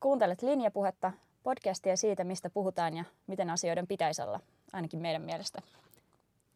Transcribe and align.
Kuuntelet 0.00 0.42
Linjapuhetta, 0.42 1.12
podcastia 1.42 1.96
siitä, 1.96 2.24
mistä 2.24 2.50
puhutaan 2.50 2.96
ja 2.96 3.04
miten 3.26 3.50
asioiden 3.50 3.86
pitäisi 3.86 4.22
olla, 4.22 4.40
ainakin 4.72 5.00
meidän 5.00 5.22
mielestä. 5.22 5.62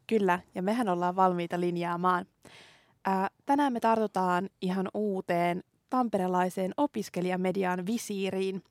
Kyllä, 0.07 0.41
ja 0.55 0.63
mehän 0.63 0.89
ollaan 0.89 1.17
valmiita 1.17 1.61
linjaamaan. 1.61 2.27
Ää, 3.05 3.29
tänään 3.47 3.73
me 3.73 3.81
tartutaan 3.81 4.51
ihan 4.61 4.89
uuteen 4.95 5.65
tamperelaiseen 5.91 6.75
opiskelijamediaan 6.77 7.87
visiiriin. 7.87 8.63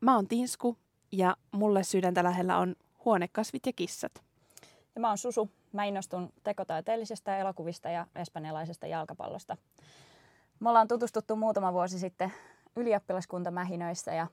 Mä 0.00 0.14
oon 0.14 0.28
Tinsku 0.28 0.76
ja 1.12 1.36
mulle 1.52 1.84
sydäntä 1.84 2.24
lähellä 2.24 2.58
on 2.58 2.76
huonekasvit 3.04 3.66
ja 3.66 3.72
kissat. 3.72 4.12
Ja 4.94 5.00
mä 5.00 5.08
oon 5.08 5.18
Susu. 5.18 5.50
Mä 5.72 5.84
innostun 5.84 6.32
tekotaiteellisesta 6.44 7.36
elokuvista 7.36 7.88
ja 7.88 8.06
espanjalaisesta 8.16 8.86
jalkapallosta. 8.86 9.56
Me 10.60 10.68
ollaan 10.68 10.88
tutustuttu 10.88 11.36
muutama 11.36 11.72
vuosi 11.72 11.98
sitten 11.98 12.32
ylioppilaskuntamähinöissä 12.76 14.14
ja 14.14 14.26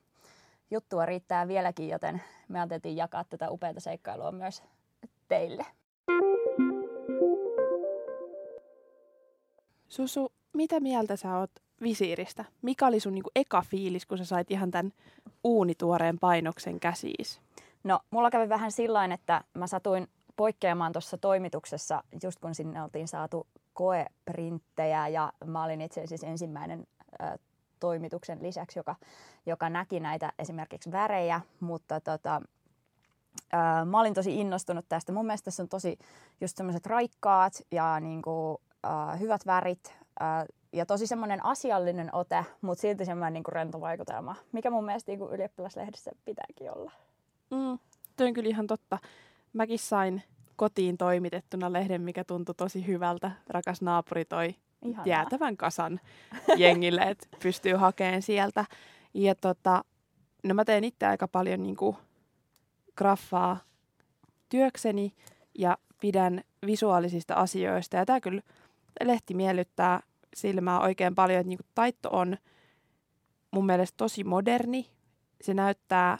juttua 0.71 1.05
riittää 1.05 1.47
vieläkin, 1.47 1.89
joten 1.89 2.21
me 2.47 2.59
ajateltiin 2.59 2.97
jakaa 2.97 3.23
tätä 3.23 3.49
upeata 3.49 3.79
seikkailua 3.79 4.31
myös 4.31 4.63
teille. 5.27 5.65
Susu, 9.87 10.31
mitä 10.53 10.79
mieltä 10.79 11.15
sä 11.15 11.37
oot 11.37 11.51
visiiristä? 11.81 12.45
Mikä 12.61 12.87
oli 12.87 12.99
sun 12.99 13.13
niinku 13.13 13.31
eka 13.35 13.61
fiilis, 13.61 14.05
kun 14.05 14.17
sä 14.17 14.25
sait 14.25 14.51
ihan 14.51 14.71
tämän 14.71 14.91
uunituoreen 15.43 16.19
painoksen 16.19 16.79
käsiis? 16.79 17.41
No, 17.83 17.99
mulla 18.11 18.29
kävi 18.29 18.49
vähän 18.49 18.71
sillain, 18.71 19.11
että 19.11 19.43
mä 19.53 19.67
satuin 19.67 20.07
poikkeamaan 20.35 20.91
tuossa 20.91 21.17
toimituksessa, 21.17 22.03
just 22.23 22.39
kun 22.39 22.55
sinne 22.55 22.83
oltiin 22.83 23.07
saatu 23.07 23.47
koeprinttejä 23.73 25.07
ja 25.07 25.33
mä 25.45 25.63
olin 25.63 25.81
itse 25.81 26.01
asiassa 26.01 26.27
ensimmäinen 26.27 26.87
ä, 27.21 27.37
toimituksen 27.79 28.43
lisäksi, 28.43 28.79
joka, 28.79 28.95
joka 29.45 29.69
näki 29.69 29.99
näitä 29.99 30.33
esimerkiksi 30.39 30.91
värejä, 30.91 31.41
mutta 31.59 32.01
tota, 32.01 32.41
ä, 33.53 33.85
mä 33.85 33.99
olin 33.99 34.13
tosi 34.13 34.39
innostunut 34.39 34.85
tästä. 34.89 35.11
Mun 35.11 35.25
mielestä 35.25 35.45
tässä 35.45 35.63
on 35.63 35.69
tosi 35.69 35.99
just 36.41 36.57
semmoiset 36.57 36.85
raikkaat 36.85 37.53
ja 37.71 37.99
niinku, 37.99 38.61
ä, 38.85 39.15
hyvät 39.15 39.45
värit 39.45 39.95
ä, 40.21 40.45
ja 40.73 40.85
tosi 40.85 41.07
semmoinen 41.07 41.45
asiallinen 41.45 42.15
ote, 42.15 42.45
mutta 42.61 42.81
silti 42.81 43.05
semmoinen 43.05 43.33
niinku 43.33 43.51
rento 43.51 43.81
vaikutelma, 43.81 44.35
mikä 44.51 44.69
mun 44.69 44.85
mielestä 44.85 45.11
niinku 45.11 45.29
ylioppilaslehdessä 45.29 46.11
pitääkin 46.25 46.71
olla. 46.71 46.91
Mm, 47.51 47.79
toi 48.17 48.27
on 48.27 48.33
kyllä 48.33 48.49
ihan 48.49 48.67
totta. 48.67 48.97
Mäkin 49.53 49.79
sain 49.79 50.23
kotiin 50.55 50.97
toimitettuna 50.97 51.73
lehden, 51.73 52.01
mikä 52.01 52.23
tuntui 52.23 52.55
tosi 52.55 52.87
hyvältä. 52.87 53.31
Rakas 53.47 53.81
naapuri 53.81 54.25
toi 54.25 54.55
Ihanaa. 54.81 55.05
jäätävän 55.05 55.57
kasan 55.57 55.99
jengille, 56.57 57.01
että 57.01 57.27
pystyy 57.43 57.73
hakemaan 57.73 58.21
sieltä. 58.21 58.65
Ja 59.13 59.35
tota, 59.35 59.83
no 60.43 60.53
mä 60.53 60.65
teen 60.65 60.83
itse 60.83 61.05
aika 61.05 61.27
paljon 61.27 61.63
niinku 61.63 61.97
graffaa 62.95 63.57
työkseni 64.49 65.13
ja 65.57 65.77
pidän 66.01 66.41
visuaalisista 66.65 67.33
asioista. 67.33 67.97
Ja 67.97 68.05
tämä 68.05 68.21
kyllä 68.21 68.41
lehti 69.03 69.33
miellyttää 69.33 70.01
silmää 70.35 70.79
oikein 70.79 71.15
paljon, 71.15 71.39
että 71.39 71.49
niinku 71.49 71.65
taitto 71.75 72.09
on 72.11 72.37
mun 73.51 73.65
mielestä 73.65 73.97
tosi 73.97 74.23
moderni. 74.23 74.85
Se 75.41 75.53
näyttää, 75.53 76.17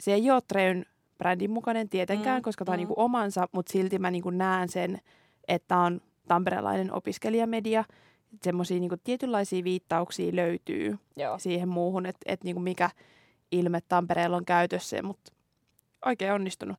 se 0.00 0.12
ei 0.14 0.30
ole 0.30 0.42
Treyn 0.48 0.86
brändin 1.18 1.50
mukainen 1.50 1.88
tietenkään, 1.88 2.40
mm, 2.40 2.42
koska 2.42 2.64
tämä 2.64 2.72
mm. 2.72 2.76
on 2.76 2.78
niinku 2.78 2.94
omansa, 2.96 3.48
mutta 3.52 3.72
silti 3.72 3.98
mä 3.98 4.10
niinku 4.10 4.30
näen 4.30 4.68
sen, 4.68 4.98
että 5.48 5.78
on 5.78 6.00
tamperelainen 6.28 6.92
opiskelijamedia. 6.92 7.84
Semmoisia 8.42 8.80
niinku 8.80 8.96
tietynlaisia 9.04 9.64
viittauksia 9.64 10.36
löytyy 10.36 10.98
Joo. 11.16 11.38
siihen 11.38 11.68
muuhun, 11.68 12.06
että 12.06 12.20
et 12.26 12.44
niinku 12.44 12.60
mikä 12.60 12.90
ilme 13.52 13.80
Tampereella 13.88 14.36
on 14.36 14.44
käytössä, 14.44 15.02
mutta 15.02 15.32
oikein 16.04 16.32
onnistunut. 16.32 16.76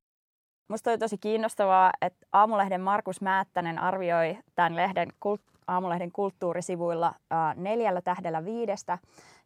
Musta 0.68 0.90
oli 0.90 0.98
tosi 0.98 1.18
kiinnostavaa, 1.18 1.92
että 2.02 2.28
Aamulehden 2.32 2.82
Markus 2.82 3.22
Määttänen 3.22 3.80
arvioi 3.80 4.38
tämän 4.56 4.76
lehden 4.76 5.10
kult- 5.10 5.56
Aamulehden 5.68 6.12
kulttuurisivuilla 6.12 7.08
äh, 7.08 7.56
neljällä 7.56 8.02
tähdellä 8.02 8.46
viidestä. 8.46 8.98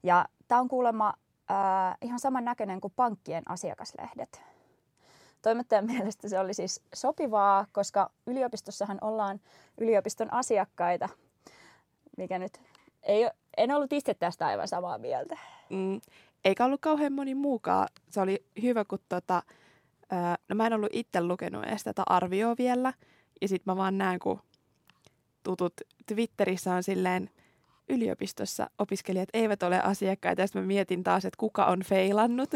Ja 0.03 0.25
tämä 0.47 0.61
on 0.61 0.67
kuulemma 0.67 1.13
äh, 1.51 1.97
ihan 2.01 2.19
saman 2.19 2.45
näköinen 2.45 2.81
kuin 2.81 2.93
pankkien 2.95 3.43
asiakaslehdet. 3.49 4.41
Toimittajan 5.41 5.85
mielestä 5.91 6.29
se 6.29 6.39
oli 6.39 6.53
siis 6.53 6.81
sopivaa, 6.93 7.65
koska 7.71 8.11
yliopistossahan 8.27 8.97
ollaan 9.01 9.41
yliopiston 9.77 10.33
asiakkaita, 10.33 11.09
mikä 12.17 12.39
nyt 12.39 12.59
ei, 13.03 13.29
en 13.57 13.71
ollut 13.71 13.93
itse 13.93 14.13
tästä 14.13 14.47
aivan 14.47 14.67
samaa 14.67 14.97
mieltä. 14.97 15.37
Mm, 15.69 16.01
eikä 16.45 16.65
ollut 16.65 16.81
kauhean 16.81 17.13
moni 17.13 17.35
muukaan. 17.35 17.87
Se 18.09 18.21
oli 18.21 18.45
hyvä, 18.61 18.85
kun 18.85 18.99
tota, 19.09 19.43
ää, 20.09 20.37
no 20.49 20.55
mä 20.55 20.67
en 20.67 20.73
ollut 20.73 20.89
itse 20.93 21.21
lukenut 21.21 21.63
edes 21.63 21.83
tätä 21.83 22.03
arvioa 22.05 22.55
vielä. 22.57 22.93
Ja 23.41 23.47
sitten 23.47 23.71
mä 23.73 23.77
vaan 23.77 23.97
näen, 23.97 24.19
kun 24.19 24.39
tutut 25.43 25.73
Twitterissä 26.05 26.73
on 26.73 26.83
silleen, 26.83 27.29
yliopistossa 27.89 28.69
opiskelijat 28.79 29.29
eivät 29.33 29.63
ole 29.63 29.81
asiakkaita. 29.81 30.41
Ja 30.41 30.47
mä 30.53 30.61
mietin 30.61 31.03
taas, 31.03 31.25
että 31.25 31.37
kuka 31.37 31.65
on 31.65 31.83
feilannut. 31.83 32.49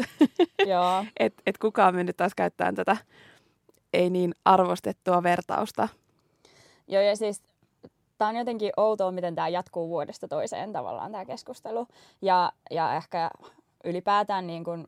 että 1.20 1.42
et 1.46 1.58
kuka 1.58 1.86
on 1.86 1.94
mennyt 1.94 2.16
taas 2.16 2.34
käyttämään 2.34 2.74
tätä 2.74 2.96
ei 3.94 4.10
niin 4.10 4.34
arvostettua 4.44 5.22
vertausta. 5.22 5.88
Joo, 6.88 7.02
ja 7.02 7.16
siis 7.16 7.42
tämä 8.18 8.28
on 8.28 8.36
jotenkin 8.36 8.72
outoa, 8.76 9.12
miten 9.12 9.34
tämä 9.34 9.48
jatkuu 9.48 9.88
vuodesta 9.88 10.28
toiseen 10.28 10.72
tavallaan 10.72 11.12
tämä 11.12 11.24
keskustelu. 11.24 11.86
Ja, 12.22 12.52
ja 12.70 12.94
ehkä 12.94 13.30
ylipäätään 13.84 14.46
niin 14.46 14.64
kun, 14.64 14.86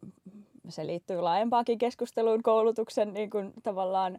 se 0.69 0.87
liittyy 0.87 1.21
laajempaakin 1.21 1.78
keskusteluun 1.78 2.43
koulutuksen 2.43 3.15
niin 3.15 3.31
kun, 3.31 3.53
tavallaan 3.63 4.19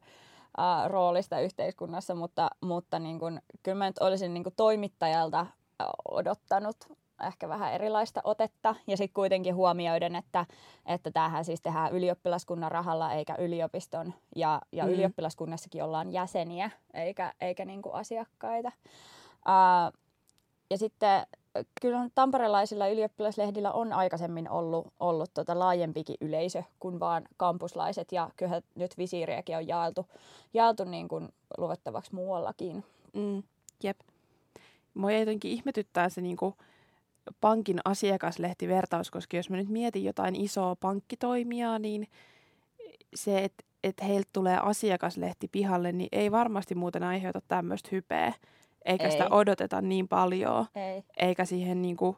roolista 0.87 1.39
yhteiskunnassa, 1.39 2.15
mutta, 2.15 2.49
mutta 2.61 2.99
niin 2.99 3.19
kun, 3.19 3.41
kyllä 3.63 3.77
mä 3.77 3.85
nyt 3.85 3.99
olisin 3.99 4.33
niin 4.33 4.43
kun, 4.43 4.53
toimittajalta 4.55 5.45
odottanut 6.11 6.77
ehkä 7.23 7.49
vähän 7.49 7.73
erilaista 7.73 8.21
otetta. 8.23 8.75
Ja 8.87 8.97
sitten 8.97 9.13
kuitenkin 9.13 9.55
huomioiden, 9.55 10.15
että, 10.15 10.45
että 10.85 11.11
tämähän 11.11 11.45
siis 11.45 11.61
tehdään 11.61 11.93
ylioppilaskunnan 11.93 12.71
rahalla 12.71 13.13
eikä 13.13 13.35
yliopiston. 13.35 14.13
Ja, 14.35 14.61
ja 14.71 14.85
mm. 14.85 14.91
ylioppilaskunnassakin 14.91 15.83
ollaan 15.83 16.11
jäseniä 16.11 16.71
eikä, 16.93 17.33
eikä 17.41 17.65
niinku 17.65 17.91
asiakkaita. 17.91 18.71
Uh, 19.27 19.99
ja 20.69 20.77
sitten 20.77 21.27
kyllä 21.81 22.09
tamperelaisilla 22.15 22.87
ylioppilaslehdillä 22.87 23.71
on 23.71 23.93
aikaisemmin 23.93 24.49
ollut, 24.49 24.87
ollut 24.99 25.29
tota 25.33 25.59
laajempikin 25.59 26.17
yleisö 26.21 26.63
kuin 26.79 26.99
vaan 26.99 27.23
kampuslaiset. 27.37 28.11
Ja 28.11 28.29
kyllä 28.35 28.61
nyt 28.75 28.97
visiiriäkin 28.97 29.57
on 29.57 29.67
jaeltu, 29.67 30.05
jaeltu 30.53 30.83
niin 30.83 31.07
kuin 31.07 31.29
luettavaksi 31.57 32.15
muuallakin. 32.15 32.85
Mm, 33.13 33.43
jep. 33.83 33.99
Mua 34.97 35.11
jotenkin 35.11 35.51
ihmetyttää 35.51 36.09
se 36.09 36.21
niin 36.21 36.37
kuin 36.37 36.53
pankin 37.41 37.79
asiakaslehtivertaus, 37.85 39.11
koska 39.11 39.37
jos 39.37 39.49
mä 39.49 39.57
nyt 39.57 39.69
mietin 39.69 40.03
jotain 40.03 40.35
isoa 40.35 40.75
pankkitoimijaa, 40.75 41.79
niin 41.79 42.07
se, 43.15 43.43
että 43.43 43.63
et 43.83 44.03
heiltä 44.03 44.29
tulee 44.33 44.57
asiakaslehti 44.57 45.47
pihalle, 45.47 45.91
niin 45.91 46.09
ei 46.11 46.31
varmasti 46.31 46.75
muuten 46.75 47.03
aiheuta 47.03 47.41
tämmöistä 47.47 47.89
hypeä. 47.91 48.33
Eikä 48.85 49.05
ei. 49.05 49.11
sitä 49.11 49.27
odoteta 49.29 49.81
niin 49.81 50.07
paljon. 50.07 50.65
Ei. 50.75 51.03
Eikä 51.17 51.45
siihen 51.45 51.81
niin 51.81 51.97
kuin 51.97 52.17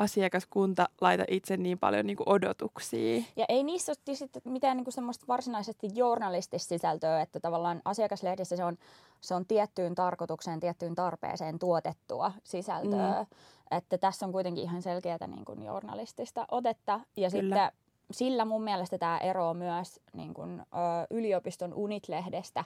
asiakaskunta 0.00 0.88
laita 1.00 1.24
itse 1.28 1.56
niin 1.56 1.78
paljon 1.78 2.06
niin 2.06 2.16
kuin 2.16 2.28
odotuksia. 2.28 3.22
Ja 3.36 3.44
ei 3.48 3.64
niissä 3.64 3.92
ole 3.92 4.16
sitten 4.16 4.42
mitään 4.44 4.76
niin 4.76 4.84
kuin 4.84 4.94
semmoista 4.94 5.24
varsinaisesti 5.28 5.88
journalistista 5.94 6.68
sisältöä, 6.68 7.20
että 7.20 7.40
tavallaan 7.40 7.82
asiakaslehdessä 7.84 8.56
se 8.56 8.64
on, 8.64 8.76
se 9.20 9.34
on 9.34 9.46
tiettyyn 9.46 9.94
tarkoitukseen, 9.94 10.60
tiettyyn 10.60 10.94
tarpeeseen 10.94 11.58
tuotettua 11.58 12.32
sisältöä. 12.44 13.26
Mm. 13.30 13.36
Että 13.78 13.98
tässä 13.98 14.26
on 14.26 14.32
kuitenkin 14.32 14.64
ihan 14.64 14.82
selkeää 14.82 15.26
niin 15.26 15.44
kuin 15.44 15.62
journalistista 15.62 16.46
otetta. 16.50 17.00
Ja 17.16 17.30
Kyllä. 17.30 17.30
sitten 17.30 17.72
sillä 18.10 18.44
mun 18.44 18.62
mielestä 18.62 18.98
tämä 18.98 19.18
eroaa 19.18 19.54
myös 19.54 20.00
niin 20.12 20.34
kuin, 20.34 20.60
ö, 20.60 20.64
yliopiston 21.10 21.74
Unit-lehdestä, 21.74 22.64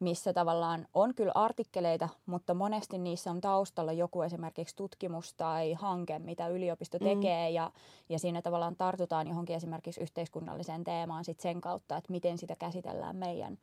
missä 0.00 0.32
tavallaan 0.32 0.86
on 0.94 1.14
kyllä 1.14 1.32
artikkeleita, 1.34 2.08
mutta 2.26 2.54
monesti 2.54 2.98
niissä 2.98 3.30
on 3.30 3.40
taustalla 3.40 3.92
joku 3.92 4.22
esimerkiksi 4.22 4.76
tutkimus 4.76 5.34
tai 5.34 5.72
hanke, 5.72 6.18
mitä 6.18 6.48
yliopisto 6.48 6.98
mm. 6.98 7.04
tekee 7.04 7.48
mm. 7.48 7.54
ja, 7.54 7.70
ja 8.08 8.18
siinä 8.18 8.42
tavallaan 8.42 8.76
tartutaan 8.76 9.28
johonkin 9.28 9.56
esimerkiksi 9.56 10.00
yhteiskunnalliseen 10.00 10.84
teemaan 10.84 11.24
sit 11.24 11.40
sen 11.40 11.60
kautta, 11.60 11.96
että 11.96 12.12
miten 12.12 12.38
sitä 12.38 12.56
käsitellään 12.56 13.16
meidän 13.16 13.58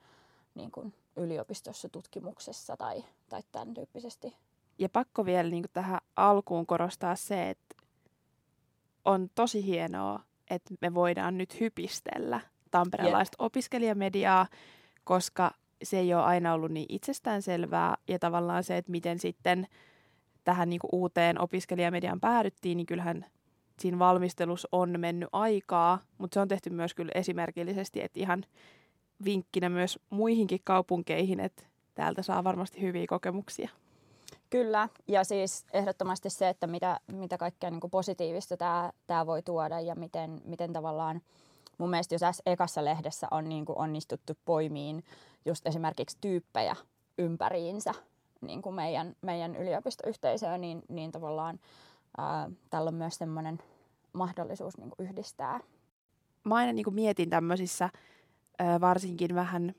niin 0.55 0.71
kuin, 0.71 0.93
yliopistossa 1.15 1.89
tutkimuksessa 1.89 2.77
tai, 2.77 3.03
tai 3.29 3.41
tämän 3.51 3.73
tyyppisesti. 3.73 4.35
Ja 4.79 4.89
pakko 4.89 5.25
vielä 5.25 5.49
niin 5.49 5.63
tähän 5.73 5.99
alkuun 6.15 6.65
korostaa 6.65 7.15
se, 7.15 7.49
että 7.49 7.75
on 9.05 9.29
tosi 9.35 9.65
hienoa, 9.65 10.19
että 10.49 10.75
me 10.81 10.93
voidaan 10.93 11.37
nyt 11.37 11.59
hypistellä 11.59 12.39
tamperelaista 12.71 13.35
yep. 13.35 13.45
opiskelijamediaa, 13.45 14.47
koska 15.03 15.51
se 15.83 15.99
ei 15.99 16.13
ole 16.13 16.23
aina 16.23 16.53
ollut 16.53 16.71
niin 16.71 16.85
itsestäänselvää. 16.89 17.97
Ja 18.07 18.19
tavallaan 18.19 18.63
se, 18.63 18.77
että 18.77 18.91
miten 18.91 19.19
sitten 19.19 19.67
tähän 20.43 20.69
niin 20.69 20.79
kuin 20.79 20.89
uuteen 20.93 21.41
opiskelijamediaan 21.41 22.19
päädyttiin, 22.19 22.77
niin 22.77 22.85
kyllähän 22.85 23.25
siinä 23.79 23.99
valmistelussa 23.99 24.67
on 24.71 24.99
mennyt 24.99 25.29
aikaa, 25.31 25.99
mutta 26.17 26.33
se 26.33 26.39
on 26.39 26.47
tehty 26.47 26.69
myös 26.69 26.93
kyllä 26.93 27.11
esimerkillisesti, 27.15 28.01
että 28.01 28.19
ihan 28.19 28.43
vinkkinä 29.25 29.69
myös 29.69 29.99
muihinkin 30.09 30.59
kaupunkeihin, 30.63 31.39
että 31.39 31.63
täältä 31.95 32.21
saa 32.21 32.43
varmasti 32.43 32.81
hyviä 32.81 33.05
kokemuksia. 33.09 33.69
Kyllä, 34.49 34.89
ja 35.07 35.23
siis 35.23 35.65
ehdottomasti 35.73 36.29
se, 36.29 36.49
että 36.49 36.67
mitä, 36.67 36.99
mitä 37.11 37.37
kaikkea 37.37 37.71
niin 37.71 37.91
positiivista 37.91 38.57
tämä, 38.57 38.91
tämä 39.07 39.25
voi 39.25 39.41
tuoda 39.41 39.79
ja 39.79 39.95
miten, 39.95 40.41
miten 40.45 40.73
tavallaan 40.73 41.21
mun 41.77 41.89
mielestä 41.89 42.15
jos 42.15 42.19
tässä 42.19 42.43
ekassa 42.45 42.85
lehdessä 42.85 43.27
on 43.31 43.49
niin 43.49 43.65
kuin 43.65 43.77
onnistuttu 43.77 44.33
poimiin 44.45 45.03
just 45.45 45.67
esimerkiksi 45.67 46.17
tyyppejä 46.21 46.75
ympäriinsä 47.17 47.91
niin 48.41 48.61
kuin 48.61 48.75
meidän, 48.75 49.15
meidän 49.21 49.55
yliopistoyhteisöön, 49.55 50.61
niin, 50.61 50.81
niin 50.89 51.11
tavallaan 51.11 51.59
ää, 52.17 52.49
tällä 52.69 52.87
on 52.87 52.95
myös 52.95 53.15
semmoinen 53.15 53.59
mahdollisuus 54.13 54.77
niin 54.77 54.89
kuin 54.89 55.07
yhdistää. 55.07 55.59
Mä 56.43 56.55
aina 56.55 56.73
niin 56.73 56.83
kuin 56.83 56.93
mietin 56.93 57.29
tämmöisissä 57.29 57.89
ää, 58.59 58.81
varsinkin 58.81 59.35
vähän, 59.35 59.75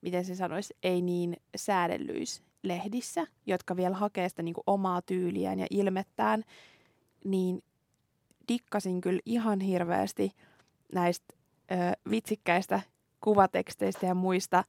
miten 0.00 0.24
se 0.24 0.34
sanoisi, 0.34 0.76
ei 0.82 1.02
niin 1.02 1.36
säädellyissä 1.56 2.42
lehdissä, 2.62 3.26
jotka 3.46 3.76
vielä 3.76 3.96
hakee 3.96 4.28
sitä 4.28 4.42
niin 4.42 4.54
kuin 4.54 4.64
omaa 4.66 5.02
tyyliään 5.02 5.58
ja 5.58 5.66
ilmettään, 5.70 6.44
niin 7.24 7.62
dikkasin 8.50 9.00
kyllä 9.00 9.20
ihan 9.26 9.60
hirveästi 9.60 10.32
näistä 10.92 11.34
ö, 11.72 11.74
vitsikkäistä 12.10 12.80
kuvateksteistä 13.20 14.06
ja 14.06 14.14
muista 14.14 14.64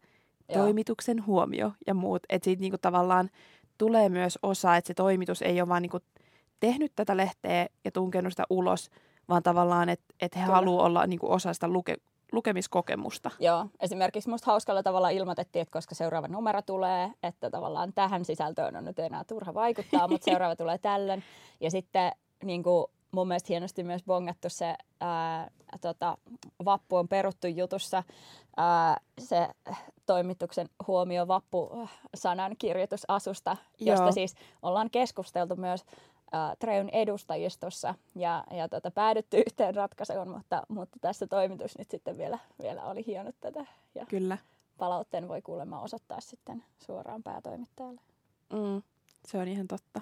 Joo. 0.50 0.64
toimituksen 0.64 1.26
huomio 1.26 1.72
ja 1.88 1.94
muut. 1.94 2.24
Että 2.30 2.46
siitä 2.46 2.62
niinku 2.62 2.78
tavallaan 2.78 3.30
tulee 3.78 4.10
myös 4.10 4.40
osa, 4.44 4.76
että 4.76 4.88
se 4.88 4.94
toimitus 4.94 5.42
ei 5.42 5.62
ole 5.62 5.70
vaan 5.70 5.82
niinku 5.82 6.00
tehnyt 6.60 6.92
tätä 6.96 7.18
lehteä 7.18 7.68
ja 7.86 7.92
tunkenut 7.92 8.34
sitä 8.34 8.44
ulos, 8.50 8.90
vaan 9.30 9.44
tavallaan, 9.44 9.90
että 9.90 10.06
et 10.22 10.36
he 10.36 10.42
haluavat 10.42 10.86
olla 10.86 11.08
niinku 11.08 11.32
osa 11.32 11.54
sitä 11.54 11.68
luke, 11.68 11.96
lukemiskokemusta. 12.32 13.32
Joo, 13.40 13.66
esimerkiksi 13.80 14.30
musta 14.30 14.52
hauskalla 14.52 14.84
tavalla 14.84 15.10
ilmoitettiin, 15.10 15.62
että 15.62 15.74
koska 15.74 15.96
seuraava 15.96 16.28
numero 16.28 16.62
tulee, 16.62 17.12
että 17.24 17.50
tavallaan 17.50 17.94
tähän 17.94 18.26
sisältöön 18.26 18.76
on 18.76 18.86
nyt 18.86 19.00
enää 19.00 19.24
turha 19.24 19.54
vaikuttaa, 19.54 20.08
mutta 20.12 20.26
seuraava 20.26 20.56
tulee 20.56 20.78
tällöin. 20.78 21.24
Ja 21.60 21.72
sitten 21.72 22.12
niin 22.44 22.64
kuin 22.64 22.86
mun 23.12 23.28
mielestä 23.28 23.48
hienosti 23.50 23.84
myös 23.84 24.04
bongattu 24.04 24.50
se 24.50 24.76
ää, 25.02 25.52
tota, 25.82 26.18
vappu 26.66 26.96
on 26.96 27.08
peruttu 27.08 27.48
jutussa 27.48 28.04
ää, 28.58 28.98
se 29.20 29.48
toimituksen 30.06 30.68
huomio 30.88 31.28
vappu-sanan 31.28 32.56
kirjoitusasusta, 32.58 33.58
Joo. 33.80 33.94
josta 33.94 34.12
siis 34.12 34.36
ollaan 34.62 34.90
keskusteltu 34.90 35.56
myös 35.56 35.86
ää, 36.32 36.56
Treun 36.60 36.90
edustajistossa 36.90 37.96
ja, 38.16 38.44
ja 38.52 38.70
tota, 38.70 38.92
päädytty 38.92 39.38
yhteen 39.48 39.76
ratkaisuun, 39.76 40.30
mutta, 40.30 40.64
mutta 40.68 40.98
tässä 41.02 41.28
toimitus 41.28 41.78
nyt 41.78 41.92
sitten 41.92 42.18
vielä, 42.18 42.40
vielä 42.62 42.84
oli 42.84 43.06
hienot 43.06 43.36
tätä. 43.42 43.66
Ja 43.96 44.06
Kyllä. 44.06 44.38
Palautteen 44.78 45.28
voi 45.28 45.42
kuulemma 45.42 45.82
osoittaa 45.82 46.22
sitten 46.22 46.64
suoraan 46.86 47.24
päätoimittajalle. 47.24 48.02
Mm, 48.54 48.82
se 49.26 49.38
on 49.38 49.48
ihan 49.48 49.68
totta. 49.68 50.02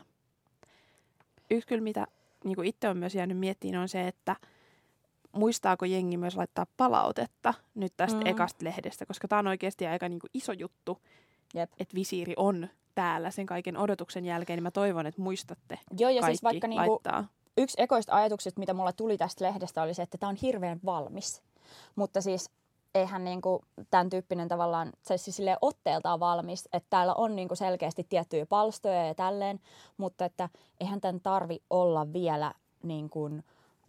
Yksi 1.51 1.67
kyllä, 1.67 1.83
mitä 1.83 2.07
niin 2.43 2.55
kuin 2.55 2.67
itse 2.67 2.89
on 2.89 2.97
myös 2.97 3.15
jäänyt 3.15 3.37
miettimään, 3.37 3.81
on 3.81 3.89
se, 3.89 4.07
että 4.07 4.35
muistaako 5.31 5.85
jengi 5.85 6.17
myös 6.17 6.35
laittaa 6.35 6.65
palautetta 6.77 7.53
nyt 7.75 7.93
tästä 7.97 8.19
mm. 8.19 8.25
ekasta 8.25 8.65
lehdestä, 8.65 9.05
koska 9.05 9.27
tämä 9.27 9.39
on 9.39 9.47
oikeasti 9.47 9.87
aika 9.87 10.09
niin 10.09 10.19
kuin 10.19 10.31
iso 10.33 10.53
juttu, 10.53 11.01
Jep. 11.53 11.71
että 11.79 11.95
visiiri 11.95 12.33
on 12.37 12.67
täällä 12.95 13.31
sen 13.31 13.45
kaiken 13.45 13.77
odotuksen 13.77 14.25
jälkeen, 14.25 14.57
niin 14.57 14.63
mä 14.63 14.71
toivon, 14.71 15.05
että 15.05 15.21
muistatte 15.21 15.79
Joo, 15.99 16.09
ja 16.09 16.25
siis 16.25 16.43
vaikka 16.43 16.67
niinku 16.67 16.91
laittaa. 16.91 17.27
Yksi 17.57 17.81
ekoista 17.81 18.15
ajatuksista, 18.15 18.59
mitä 18.59 18.73
mulla 18.73 18.93
tuli 18.93 19.17
tästä 19.17 19.45
lehdestä, 19.45 19.81
oli 19.81 19.93
se, 19.93 20.01
että 20.01 20.17
tämä 20.17 20.29
on 20.29 20.35
hirveän 20.41 20.79
valmis. 20.85 21.41
Mutta 21.95 22.21
siis 22.21 22.49
eihän 22.95 23.23
niinku 23.23 23.61
tämän 23.91 24.09
tyyppinen 24.09 24.47
tavallaan, 24.47 24.91
se 25.01 25.17
siis 25.17 25.35
sille 25.35 25.57
otteeltaan 25.61 26.19
valmis, 26.19 26.69
että 26.73 26.87
täällä 26.89 27.13
on 27.13 27.35
niinku 27.35 27.55
selkeästi 27.55 28.05
tiettyjä 28.09 28.45
palstoja 28.45 29.07
ja 29.07 29.15
tälleen, 29.15 29.59
mutta 29.97 30.25
että 30.25 30.49
eihän 30.79 31.01
tämän 31.01 31.21
tarvi 31.21 31.61
olla 31.69 32.13
vielä 32.13 32.53
niinku, 32.83 33.29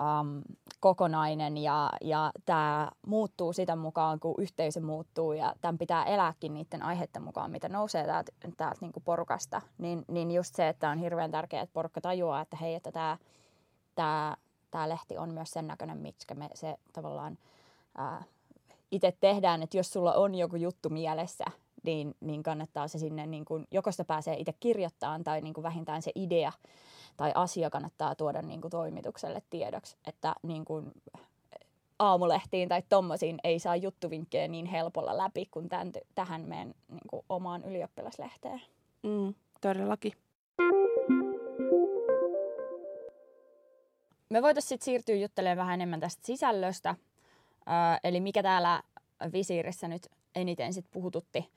um, 0.00 0.42
kokonainen 0.80 1.56
ja, 1.56 1.90
ja 2.00 2.32
tämä 2.46 2.90
muuttuu 3.06 3.52
sitä 3.52 3.76
mukaan, 3.76 4.20
kun 4.20 4.34
yhteisö 4.38 4.80
muuttuu 4.80 5.32
ja 5.32 5.54
tämän 5.60 5.78
pitää 5.78 6.04
elääkin 6.04 6.54
niiden 6.54 6.82
aiheiden 6.82 7.22
mukaan, 7.22 7.50
mitä 7.50 7.68
nousee 7.68 8.06
täältä, 8.06 8.32
täältä 8.56 8.78
niinku 8.80 9.00
porukasta, 9.00 9.62
niin, 9.78 10.04
niin 10.08 10.30
just 10.30 10.54
se, 10.54 10.68
että 10.68 10.90
on 10.90 10.98
hirveän 10.98 11.30
tärkeää, 11.30 11.62
että 11.62 11.72
porukka 11.72 12.00
tajuaa, 12.00 12.40
että 12.40 12.56
hei, 12.56 12.74
että 12.74 12.92
tämä, 12.92 13.18
tämä, 13.94 14.36
tämä 14.70 14.88
lehti 14.88 15.18
on 15.18 15.34
myös 15.34 15.50
sen 15.50 15.66
näköinen, 15.66 15.98
mitkä 15.98 16.34
me 16.34 16.48
se 16.54 16.76
tavallaan 16.92 17.38
ää, 17.96 18.22
itse 18.90 19.16
tehdään, 19.20 19.62
että 19.62 19.76
jos 19.76 19.92
sulla 19.92 20.12
on 20.12 20.34
joku 20.34 20.56
juttu 20.56 20.90
mielessä, 20.90 21.44
niin, 21.82 22.14
niin 22.20 22.42
kannattaa 22.42 22.88
se 22.88 22.98
sinne, 22.98 23.26
niin 23.26 23.44
kun, 23.44 23.66
joko 23.70 23.90
sitä 23.90 24.04
pääsee 24.04 24.36
itse 24.38 24.54
kirjoittamaan 24.60 25.24
tai 25.24 25.40
niin 25.40 25.54
kuin 25.54 25.62
vähintään 25.62 26.02
se 26.02 26.12
idea 26.14 26.52
tai 27.16 27.32
asia 27.34 27.70
kannattaa 27.70 28.14
tuoda 28.14 28.42
niin 28.42 28.60
kuin 28.60 28.70
toimitukselle 28.70 29.42
tiedoksi, 29.50 29.96
että 30.06 30.34
niin 30.42 30.64
kuin 30.64 30.92
aamulehtiin 31.98 32.68
tai 32.68 32.82
tommosiin 32.88 33.38
ei 33.44 33.58
saa 33.58 33.76
juttuvinkkejä 33.76 34.48
niin 34.48 34.66
helpolla 34.66 35.16
läpi 35.16 35.46
kuin 35.50 35.68
tämän, 35.68 35.92
tähän 36.14 36.42
meidän 36.42 36.74
niin 36.88 37.08
kuin 37.10 37.24
omaan 37.28 37.64
ylioppilaslehteen. 37.64 38.62
Mm, 39.02 39.34
todellakin. 39.60 40.12
Me 44.28 44.42
voitaisiin 44.42 44.68
sitten 44.68 44.84
siirtyä 44.84 45.14
juttelemaan 45.14 45.56
vähän 45.56 45.74
enemmän 45.74 46.00
tästä 46.00 46.26
sisällöstä, 46.26 46.96
eli 48.04 48.20
mikä 48.20 48.42
täällä 48.42 48.82
visiirissä 49.32 49.88
nyt 49.88 50.06
eniten 50.34 50.72
sit 50.72 50.86
puhututti. 50.90 51.50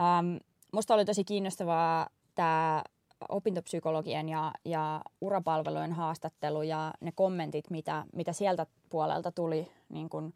Ähm, 0.00 0.36
musta 0.72 0.94
oli 0.94 1.04
tosi 1.04 1.24
kiinnostavaa 1.24 2.08
tämä 2.34 2.82
opintopsykologian 3.28 4.28
ja, 4.28 4.52
ja 4.64 5.02
urapalvelujen 5.20 5.92
haastattelu 5.92 6.62
ja 6.62 6.92
ne 7.00 7.12
kommentit, 7.12 7.70
mitä, 7.70 8.04
mitä 8.12 8.32
sieltä 8.32 8.66
puolelta 8.90 9.32
tuli 9.32 9.72
niin 9.88 10.08
kun, 10.08 10.34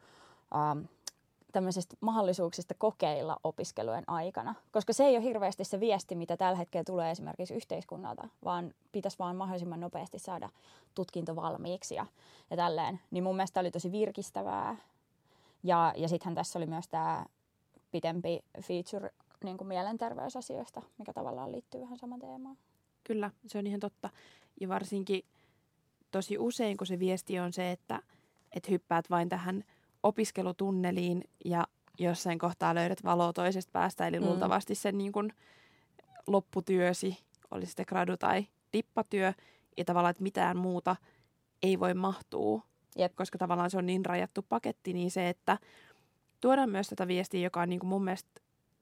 ähm, 0.55 0.85
tämmöisistä 1.51 1.95
mahdollisuuksista 2.01 2.73
kokeilla 2.77 3.37
opiskelujen 3.43 4.03
aikana. 4.07 4.55
Koska 4.71 4.93
se 4.93 5.03
ei 5.03 5.15
ole 5.17 5.23
hirveästi 5.23 5.63
se 5.63 5.79
viesti, 5.79 6.15
mitä 6.15 6.37
tällä 6.37 6.57
hetkellä 6.57 6.83
tulee 6.83 7.11
esimerkiksi 7.11 7.53
yhteiskunnalta, 7.53 8.27
vaan 8.43 8.73
pitäisi 8.91 9.19
vaan 9.19 9.35
mahdollisimman 9.35 9.79
nopeasti 9.79 10.19
saada 10.19 10.49
tutkinto 10.95 11.35
valmiiksi 11.35 11.95
ja, 11.95 12.05
ja 12.49 12.57
tälleen. 12.57 12.99
Niin 13.11 13.23
mun 13.23 13.35
mielestä 13.35 13.59
oli 13.59 13.71
tosi 13.71 13.91
virkistävää 13.91 14.77
ja, 15.63 15.93
ja 15.97 16.07
sittenhän 16.07 16.35
tässä 16.35 16.59
oli 16.59 16.65
myös 16.65 16.87
tämä 16.87 17.25
pitempi 17.91 18.39
feature 18.61 19.09
niin 19.43 19.57
kuin 19.57 19.67
mielenterveysasioista, 19.67 20.81
mikä 20.97 21.13
tavallaan 21.13 21.51
liittyy 21.51 21.81
vähän 21.81 21.97
saman 21.97 22.19
teemaan. 22.19 22.57
Kyllä, 23.03 23.31
se 23.47 23.57
on 23.57 23.67
ihan 23.67 23.79
totta. 23.79 24.09
Ja 24.61 24.69
varsinkin 24.69 25.25
tosi 26.11 26.37
usein, 26.37 26.77
kun 26.77 26.87
se 26.87 26.99
viesti 26.99 27.39
on 27.39 27.53
se, 27.53 27.71
että, 27.71 28.01
että 28.55 28.71
hyppäät 28.71 29.09
vain 29.09 29.29
tähän 29.29 29.63
opiskelutunneliin 30.03 31.23
ja 31.45 31.67
jossain 31.99 32.39
kohtaa 32.39 32.75
löydät 32.75 33.03
valoa 33.03 33.33
toisesta 33.33 33.71
päästä, 33.71 34.07
eli 34.07 34.19
mm. 34.19 34.25
luultavasti 34.25 34.75
sen 34.75 34.97
niin 34.97 35.11
kuin 35.11 35.33
lopputyösi, 36.27 37.17
oli 37.51 37.65
sitten 37.65 37.85
gradu 37.89 38.17
tai 38.17 38.47
dippatyö, 38.73 39.33
ja 39.77 39.85
tavallaan, 39.85 40.11
että 40.11 40.23
mitään 40.23 40.57
muuta 40.57 40.95
ei 41.63 41.79
voi 41.79 41.93
mahtua 41.93 42.61
Jep. 42.95 43.15
koska 43.15 43.37
tavallaan 43.37 43.69
se 43.69 43.77
on 43.77 43.85
niin 43.85 44.05
rajattu 44.05 44.45
paketti, 44.49 44.93
niin 44.93 45.11
se, 45.11 45.29
että 45.29 45.57
tuodaan 46.41 46.69
myös 46.69 46.87
tätä 46.87 47.07
viestiä, 47.07 47.41
joka 47.41 47.61
on 47.61 47.69
niin 47.69 47.79
kuin 47.79 47.89
mun 47.89 48.03
mielestä 48.03 48.41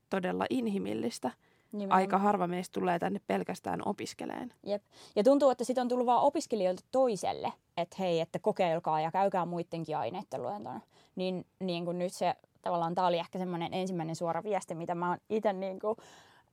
todella 0.10 0.46
inhimillistä. 0.50 1.32
Nimenomaan. 1.72 1.98
Aika 1.98 2.18
harva 2.18 2.48
meistä 2.48 2.74
tulee 2.80 3.00
tänne 3.00 3.22
pelkästään 3.27 3.80
opiskeleen. 3.86 4.53
Jep. 4.65 4.84
Ja 5.15 5.24
tuntuu, 5.24 5.50
että 5.50 5.63
sitten 5.63 5.82
on 5.82 5.88
tullut 5.88 6.06
vaan 6.06 6.22
opiskelijoilta 6.22 6.84
toiselle, 6.91 7.53
että 7.77 7.96
hei, 8.00 8.20
että 8.20 8.39
kokeilkaa 8.39 9.01
ja 9.01 9.12
käykää 9.12 9.46
muidenkin 9.46 9.98
aineiden 9.98 10.41
luentona. 10.41 10.82
Niin, 11.15 11.46
niin 11.60 11.86
kuin 11.86 12.00
nyt 12.00 12.13
se 12.13 12.36
tavallaan, 12.62 12.96
tämä 12.96 13.08
oli 13.08 13.20
ehkä 13.20 13.39
semmoinen 13.39 13.74
ensimmäinen 13.74 14.15
suora 14.15 14.44
viesti, 14.44 14.75
mitä 14.75 14.96
mä 14.96 15.10
oon 15.10 15.18
itse 15.30 15.53
niin 15.53 15.80
kuin, 15.80 15.98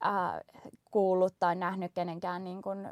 äh, 0.06 0.40
kuullut 0.90 1.34
tai 1.38 1.56
nähnyt 1.56 1.92
kenenkään 1.94 2.44
niin 2.44 2.62
kuin, 2.62 2.88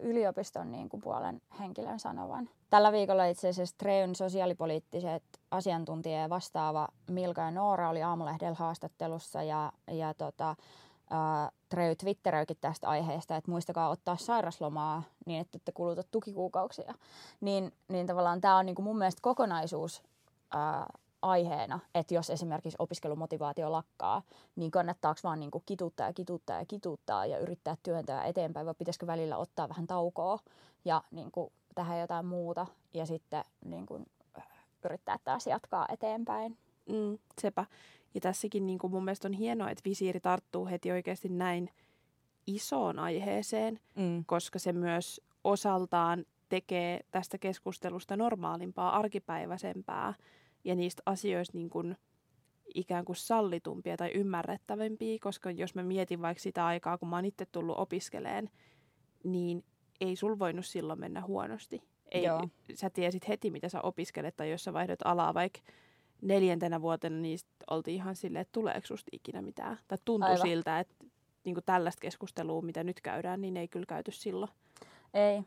yliopiston 0.00 0.72
niin 0.72 0.88
kuin, 0.88 1.00
puolen 1.00 1.40
henkilön 1.58 2.00
sanovan. 2.00 2.48
Tällä 2.70 2.92
viikolla 2.92 3.24
itse 3.24 3.48
asiassa 3.48 3.74
Treyn 3.78 4.14
sosiaalipoliittiset 4.14 5.22
asiantuntija 5.50 6.20
ja 6.20 6.30
vastaava 6.30 6.88
Milka 7.10 7.40
ja 7.40 7.50
Noora 7.50 7.88
oli 7.88 8.02
aamulehdellä 8.02 8.56
haastattelussa 8.58 9.42
ja, 9.42 9.72
ja 9.90 10.14
tota, 10.14 10.50
äh, 10.50 11.52
Trey 11.68 11.96
twitteröikin 11.96 12.56
tästä 12.60 12.88
aiheesta, 12.88 13.36
että 13.36 13.50
muistakaa 13.50 13.88
ottaa 13.88 14.16
sairaslomaa 14.16 15.02
niin, 15.26 15.40
että 15.40 15.56
ette 15.56 15.72
kuluta 15.72 16.02
tukikuukauksia. 16.10 16.94
Niin, 17.40 17.72
niin 17.88 18.06
tavallaan 18.06 18.40
tämä 18.40 18.56
on 18.56 18.66
niin 18.66 18.76
kuin 18.76 18.84
mun 18.84 18.98
mielestä 18.98 19.22
kokonaisuus 19.22 20.02
äh, 20.54 20.86
aiheena, 21.26 21.80
että 21.94 22.14
jos 22.14 22.30
esimerkiksi 22.30 22.76
opiskelumotivaatio 22.78 23.72
lakkaa, 23.72 24.22
niin 24.56 24.70
kannattaako 24.70 25.20
vaan 25.24 25.40
niin 25.40 25.50
kuin 25.50 25.62
kituttaa 25.66 26.06
ja 26.06 26.12
kituttaa 26.12 26.58
ja 26.58 26.66
kituttaa 26.66 27.26
ja 27.26 27.38
yrittää 27.38 27.76
työntää 27.82 28.24
eteenpäin, 28.24 28.66
vai 28.66 28.74
pitäisikö 28.74 29.06
välillä 29.06 29.36
ottaa 29.36 29.68
vähän 29.68 29.86
taukoa 29.86 30.38
ja 30.84 31.02
niin 31.10 31.30
kuin 31.30 31.52
tehdä 31.74 31.98
jotain 31.98 32.26
muuta 32.26 32.66
ja 32.94 33.06
sitten 33.06 33.44
niin 33.64 33.86
kuin, 33.86 34.06
yrittää 34.84 35.18
taas 35.24 35.46
jatkaa 35.46 35.86
eteenpäin. 35.92 36.58
Mm, 36.88 37.18
sepä. 37.40 37.64
Ja 38.14 38.20
tässäkin 38.20 38.66
niin 38.66 38.78
kuin 38.78 38.90
mun 38.90 39.04
mielestä 39.04 39.28
on 39.28 39.32
hienoa, 39.32 39.70
että 39.70 39.82
visiiri 39.84 40.20
tarttuu 40.20 40.66
heti 40.66 40.92
oikeasti 40.92 41.28
näin 41.28 41.70
isoon 42.46 42.98
aiheeseen, 42.98 43.80
mm. 43.94 44.24
koska 44.24 44.58
se 44.58 44.72
myös 44.72 45.20
osaltaan 45.44 46.24
tekee 46.48 47.00
tästä 47.10 47.38
keskustelusta 47.38 48.16
normaalimpaa, 48.16 48.96
arkipäiväisempää 48.96 50.14
ja 50.66 50.74
niistä 50.74 51.02
asioista 51.06 51.58
niin 51.58 51.70
kuin 51.70 51.96
ikään 52.74 53.04
kuin 53.04 53.16
sallitumpia 53.16 53.96
tai 53.96 54.10
ymmärrettävämpiä, 54.14 55.18
koska 55.20 55.50
jos 55.50 55.74
mä 55.74 55.82
mietin 55.82 56.22
vaikka 56.22 56.42
sitä 56.42 56.66
aikaa, 56.66 56.98
kun 56.98 57.08
mä 57.08 57.16
oon 57.16 57.24
itse 57.24 57.46
tullut 57.46 57.78
opiskeleen, 57.78 58.50
niin 59.24 59.64
ei 60.00 60.16
sul 60.16 60.38
voinut 60.38 60.66
silloin 60.66 61.00
mennä 61.00 61.22
huonosti. 61.22 61.82
Ei, 62.10 62.24
Joo. 62.24 62.48
Sä 62.74 62.90
tiesit 62.90 63.28
heti, 63.28 63.50
mitä 63.50 63.68
sä 63.68 63.80
opiskelet, 63.82 64.36
tai 64.36 64.50
jos 64.50 64.64
sä 64.64 64.72
vaihdot 64.72 64.98
alaa 65.04 65.34
vaikka 65.34 65.60
neljäntenä 66.22 66.82
vuotena, 66.82 67.16
niin 67.16 67.38
oltiin 67.70 67.94
ihan 67.94 68.16
silleen, 68.16 68.42
että 68.42 68.52
tuleeko 68.52 68.86
susta 68.86 69.08
ikinä 69.12 69.42
mitään. 69.42 69.78
Tai 69.88 69.98
tuntui 70.04 70.30
Aivan. 70.30 70.42
siltä, 70.42 70.80
että 70.80 70.94
niin 71.44 71.54
kuin 71.54 71.64
tällaista 71.64 72.00
keskustelua, 72.00 72.62
mitä 72.62 72.84
nyt 72.84 73.00
käydään, 73.00 73.40
niin 73.40 73.56
ei 73.56 73.68
kyllä 73.68 73.86
käyty 73.86 74.10
silloin. 74.10 74.50
Ei. 75.14 75.42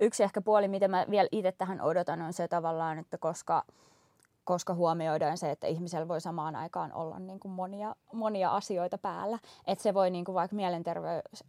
Yksi 0.00 0.22
ehkä 0.22 0.40
puoli, 0.40 0.68
mitä 0.68 0.88
mä 0.88 1.06
vielä 1.10 1.28
itse 1.32 1.52
tähän 1.52 1.80
odotan, 1.80 2.22
on 2.22 2.32
se 2.32 2.48
tavallaan, 2.48 2.98
että 2.98 3.18
koska, 3.18 3.64
koska 4.50 4.74
huomioidaan 4.74 5.38
se, 5.38 5.50
että 5.50 5.66
ihmisellä 5.66 6.08
voi 6.08 6.20
samaan 6.20 6.56
aikaan 6.56 6.92
olla 6.92 7.18
niin 7.18 7.40
kuin 7.40 7.52
monia, 7.52 7.96
monia 8.12 8.50
asioita 8.50 8.98
päällä. 8.98 9.38
Että 9.66 9.82
se 9.82 9.94
voi 9.94 10.10
niin 10.10 10.24
kuin 10.24 10.34
vaikka 10.34 10.56
mielenterveys 10.56 11.44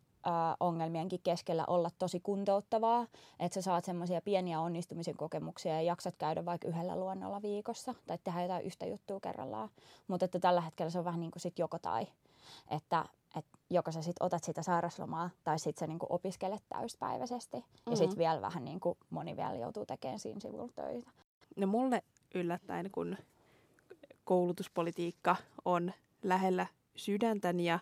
ongelmienkin 0.59 1.19
keskellä 1.23 1.63
olla 1.67 1.89
tosi 1.99 2.19
kuntouttavaa, 2.19 3.07
että 3.39 3.53
sä 3.53 3.61
saat 3.61 3.85
semmoisia 3.85 4.21
pieniä 4.21 4.61
onnistumisen 4.61 5.17
kokemuksia 5.17 5.73
ja 5.73 5.81
jaksat 5.81 6.15
käydä 6.17 6.45
vaikka 6.45 6.67
yhdellä 6.67 6.95
luonnolla 6.95 7.41
viikossa 7.41 7.95
tai 8.07 8.17
tehdä 8.23 8.41
jotain 8.41 8.65
yhtä 8.65 8.85
juttua 8.85 9.19
kerrallaan. 9.19 9.69
Mutta 10.07 10.25
että 10.25 10.39
tällä 10.39 10.61
hetkellä 10.61 10.89
se 10.89 10.99
on 10.99 11.05
vähän 11.05 11.19
niin 11.19 11.31
kuin 11.31 11.41
sit 11.41 11.59
joko 11.59 11.79
tai, 11.79 12.07
että 12.67 13.05
et 13.35 13.45
joko 13.69 13.91
sä 13.91 14.01
sit 14.01 14.15
otat 14.19 14.43
sitä 14.43 14.63
sairaslomaa 14.63 15.29
tai 15.43 15.59
sit 15.59 15.77
sä 15.77 15.87
niinku 15.87 16.05
opiskelet 16.09 16.63
täyspäiväisesti 16.69 17.57
mm-hmm. 17.57 17.91
ja 17.91 17.95
sitten 17.95 18.17
vielä 18.17 18.41
vähän 18.41 18.65
niinku 18.65 18.97
moni 19.09 19.37
vielä 19.37 19.55
joutuu 19.55 19.85
tekemään 19.85 20.19
siinä 20.19 20.39
sivulla 20.39 20.71
töitä. 20.75 21.11
No 21.57 21.67
mulle 21.67 22.03
yllättäen, 22.35 22.91
kun 22.91 23.17
koulutuspolitiikka 24.23 25.35
on 25.65 25.91
lähellä 26.23 26.67
sydäntäni 26.95 27.65
ja 27.65 27.79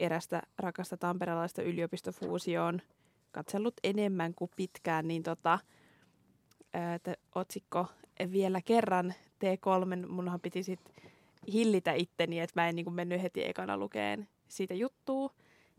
erästä 0.00 0.42
rakasta 0.58 0.96
tamperelaista 0.96 1.62
yliopistofuusioon 1.62 2.82
katsellut 3.32 3.74
enemmän 3.84 4.34
kuin 4.34 4.50
pitkään, 4.56 5.08
niin 5.08 5.22
tota, 5.22 5.58
ää, 6.74 6.98
otsikko 7.34 7.86
vielä 8.32 8.60
kerran 8.62 9.14
T3, 9.44 10.06
munhan 10.08 10.40
piti 10.40 10.62
sit 10.62 10.80
hillitä 11.52 11.92
itteni, 11.92 12.40
että 12.40 12.60
mä 12.60 12.68
en 12.68 12.76
niin 12.76 12.92
mennyt 12.92 13.22
heti 13.22 13.44
ekana 13.44 13.76
lukeen 13.76 14.28
siitä 14.48 14.74
juttua. 14.74 15.30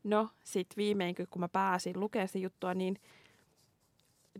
No, 0.03 0.29
sitten 0.43 0.77
viimein, 0.77 1.15
kun 1.29 1.39
mä 1.39 1.49
pääsin 1.49 1.99
lukemaan 1.99 2.27
sitä 2.27 2.39
juttua, 2.39 2.73
niin 2.73 2.99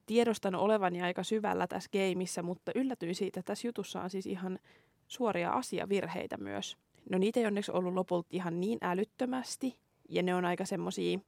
tiedostan 0.09 0.55
olevani 0.55 1.01
aika 1.01 1.23
syvällä 1.23 1.67
tässä 1.67 1.89
gameissa, 1.93 2.43
mutta 2.43 2.71
yllätyin 2.75 3.15
siitä, 3.15 3.39
että 3.39 3.51
tässä 3.51 3.67
jutussa 3.67 4.01
on 4.01 4.09
siis 4.09 4.25
ihan 4.25 4.59
suoria 5.07 5.51
asiavirheitä 5.51 6.37
myös. 6.37 6.77
No 7.09 7.17
niitä 7.17 7.39
ei 7.39 7.45
onneksi 7.45 7.71
ollut 7.71 7.93
lopulta 7.93 8.27
ihan 8.31 8.59
niin 8.59 8.79
älyttömästi, 8.81 9.75
ja 10.09 10.23
ne 10.23 10.35
on 10.35 10.45
aika 10.45 10.65
semmosia, 10.65 11.19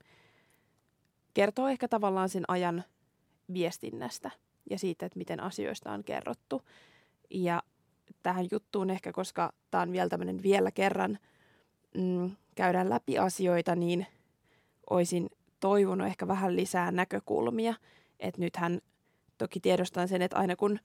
kertoo 1.33 1.67
ehkä 1.67 1.87
tavallaan 1.87 2.29
sen 2.29 2.43
ajan 2.47 2.83
viestinnästä 3.53 4.31
ja 4.69 4.79
siitä, 4.79 5.05
että 5.05 5.17
miten 5.17 5.39
asioista 5.39 5.91
on 5.91 6.03
kerrottu. 6.03 6.61
Ja 7.29 7.63
tähän 8.23 8.47
juttuun 8.51 8.89
ehkä, 8.89 9.11
koska 9.11 9.53
tämä 9.71 9.81
on 9.81 9.91
vielä 9.91 10.09
tämmöinen 10.09 10.43
vielä 10.43 10.71
kerran 10.71 11.19
mm, 11.97 12.31
käydään 12.55 12.89
läpi 12.89 13.17
asioita, 13.17 13.75
niin 13.75 14.07
olisin 14.89 15.29
toivonut 15.59 16.07
ehkä 16.07 16.27
vähän 16.27 16.55
lisää 16.55 16.91
näkökulmia. 16.91 17.73
Että 18.21 18.41
nythän 18.41 18.81
toki 19.37 19.59
tiedostan 19.59 20.07
sen, 20.07 20.21
että 20.21 20.37
aina 20.37 20.55
kun 20.55 20.79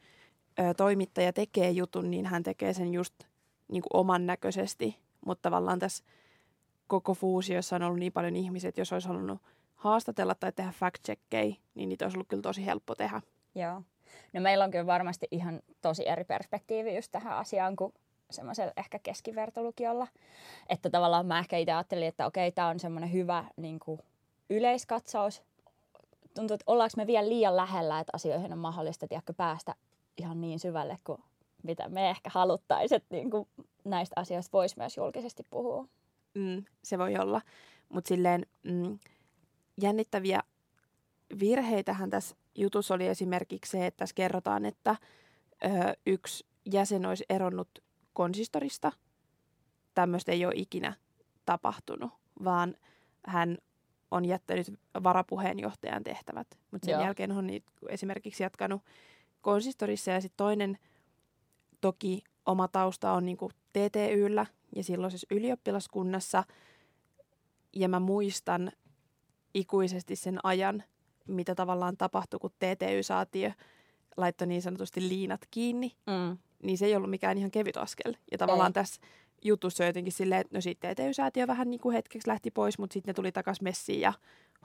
ö, 0.59 0.75
toimittaja 0.75 1.33
tekee 1.33 1.71
jutun, 1.71 2.11
niin 2.11 2.27
hän 2.27 2.43
tekee 2.43 2.73
sen 2.73 2.93
just 2.93 3.15
niin 3.69 3.83
kuin 3.83 4.01
oman 4.01 4.27
näköisesti. 4.27 4.99
Mutta 5.27 5.43
tavallaan 5.43 5.79
tässä 5.79 6.05
koko 6.87 7.15
fuusiossa 7.15 7.77
on 7.77 7.83
ollut 7.83 7.99
niin 7.99 8.13
paljon 8.13 8.37
ihmisiä, 8.37 8.69
että 8.69 8.81
jos 8.81 8.93
olisi 8.93 9.09
halunnut 9.09 9.43
haastatella 9.75 10.35
tai 10.35 10.53
tehdä 10.53 10.73
fact 10.73 11.09
niin 11.75 11.89
niitä 11.89 12.05
olisi 12.05 12.17
ollut 12.17 12.29
kyllä 12.29 12.43
tosi 12.43 12.67
helppo 12.67 12.95
tehdä. 12.95 13.21
Joo. 13.55 13.83
No 14.33 14.41
meillä 14.41 14.65
on 14.65 14.71
kyllä 14.71 14.87
varmasti 14.87 15.27
ihan 15.31 15.61
tosi 15.83 16.09
eri 16.09 16.25
perspektiivi 16.25 16.97
just 16.97 17.13
tähän 17.13 17.37
asiaan 17.37 17.77
kuin 17.77 17.95
semmoisella 18.31 18.73
ehkä 18.77 18.99
keskivertolukiolla. 18.99 20.07
Että 20.69 20.91
tavallaan 20.91 21.27
mä 21.27 21.39
ehkä 21.39 21.57
itse 21.57 21.73
ajattelin, 21.73 22.09
että 22.09 22.27
okei, 22.27 22.53
tämä 22.53 22.69
on 22.69 22.81
semmoinen 22.81 23.13
hyvä 23.13 23.45
niin 23.57 23.79
kuin 23.79 24.01
yleiskatsaus. 24.51 25.43
Tuntuu, 26.37 26.55
että 26.55 26.65
ollaanko 26.67 26.93
me 26.97 27.07
vielä 27.07 27.29
liian 27.29 27.57
lähellä, 27.57 28.01
että 28.01 28.11
asioihin 28.15 28.53
on 28.53 28.59
mahdollista 28.59 29.09
tiedätkö, 29.09 29.33
päästä 29.33 29.75
ihan 30.17 30.41
niin 30.41 30.61
syvälle 30.61 30.99
kuin 31.05 31.19
mitä 31.63 31.89
me 31.89 32.11
ehkä 32.11 32.31
haluttaisiin, 32.33 32.97
että 32.97 33.17
niin 33.17 33.31
kuin 33.31 33.49
näistä 33.85 34.21
asioista 34.21 34.53
voisi 34.53 34.75
myös 34.79 34.97
julkisesti 34.97 35.43
puhua. 35.51 35.89
Mm, 36.35 36.65
se 36.83 36.99
voi 36.99 37.17
olla. 37.17 37.41
Mutta 37.89 38.09
silleen 38.09 38.47
mm, 38.63 38.99
jännittäviä 39.81 40.43
virheitähän 41.41 42.11
tässä 42.11 42.37
jutussa 42.55 42.95
oli 42.95 43.07
esimerkiksi 43.07 43.71
se, 43.71 43.87
että 43.87 43.99
tässä 43.99 44.15
kerrotaan, 44.15 44.65
että 44.65 44.97
ö, 45.65 45.69
yksi 46.07 46.47
jäsen 46.73 47.07
olisi 47.07 47.25
eronnut 47.29 47.69
konsistorista. 48.13 48.93
Tämmöistä 49.95 50.33
ei 50.33 50.47
ole 50.47 50.55
ikinä 50.57 50.95
tapahtunut, 51.47 52.11
vaan 52.45 52.75
hän 53.27 53.59
on 54.11 54.25
jättänyt 54.25 54.73
varapuheenjohtajan 55.03 56.05
tehtävät. 56.05 56.47
Mutta 56.71 56.87
sen 56.87 56.93
Joo. 56.93 57.03
jälkeen 57.03 57.33
on 57.33 57.47
niitä 57.47 57.71
esimerkiksi 57.89 58.43
jatkanut 58.43 58.83
konsistorissa 59.41 60.11
ja 60.11 60.21
sitten 60.21 60.37
toinen 60.37 60.79
toki 61.81 62.23
oma 62.47 62.69
tausta 62.69 63.13
on 63.13 63.27
niinku 63.27 63.51
TTYllä 63.73 64.47
ja 64.77 64.85
silloisessa 64.85 65.27
ylioppilaskunnassa. 65.31 66.45
Ja 67.73 67.89
mä 67.89 68.01
muistan 68.01 68.73
ikuisesti 69.55 70.17
sen 70.17 70.39
ajan, 70.43 70.83
mitä 71.29 71.55
tavallaan 71.55 71.97
tapahtui, 71.97 72.41
kun 72.41 72.51
TTY-saatio 72.51 73.51
laittoi 74.17 74.47
niin 74.47 74.63
sanotusti 74.63 75.09
liinat 75.09 75.41
kiinni. 75.51 75.93
Mm 76.07 76.39
niin 76.63 76.79
se 76.79 76.87
ei 76.87 76.97
ollut 76.97 77.11
mikään 77.11 77.39
ihan 77.39 77.51
kevyt 77.51 77.77
askel. 77.77 78.15
Ja 78.33 78.39
tavallaan 78.39 78.71
ei. 78.71 78.73
tässä 78.73 79.01
jutussa 79.45 79.85
on 79.85 79.87
jotenkin 79.87 80.13
silleen, 80.13 80.41
että 80.41 80.57
no 80.57 80.61
sitten 80.61 80.97
TTY-säätiö 80.97 81.47
vähän 81.47 81.71
niin 81.71 81.81
kuin 81.81 81.93
hetkeksi 81.93 82.29
lähti 82.29 82.51
pois, 82.51 82.79
mutta 82.79 82.95
sitten 82.95 83.11
ne 83.11 83.15
tuli 83.15 83.33
takaisin 83.33 83.65
messiin 83.65 84.01
ja 84.01 84.13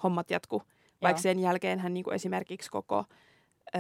hommat 0.03 0.31
jatku. 0.31 0.63
Vaikka 1.01 1.21
sen 1.21 1.39
jälkeen 1.39 1.79
hän 1.79 1.93
niin 1.93 2.03
kuin 2.03 2.13
esimerkiksi 2.15 2.71
koko 2.71 3.05
ö, 3.75 3.79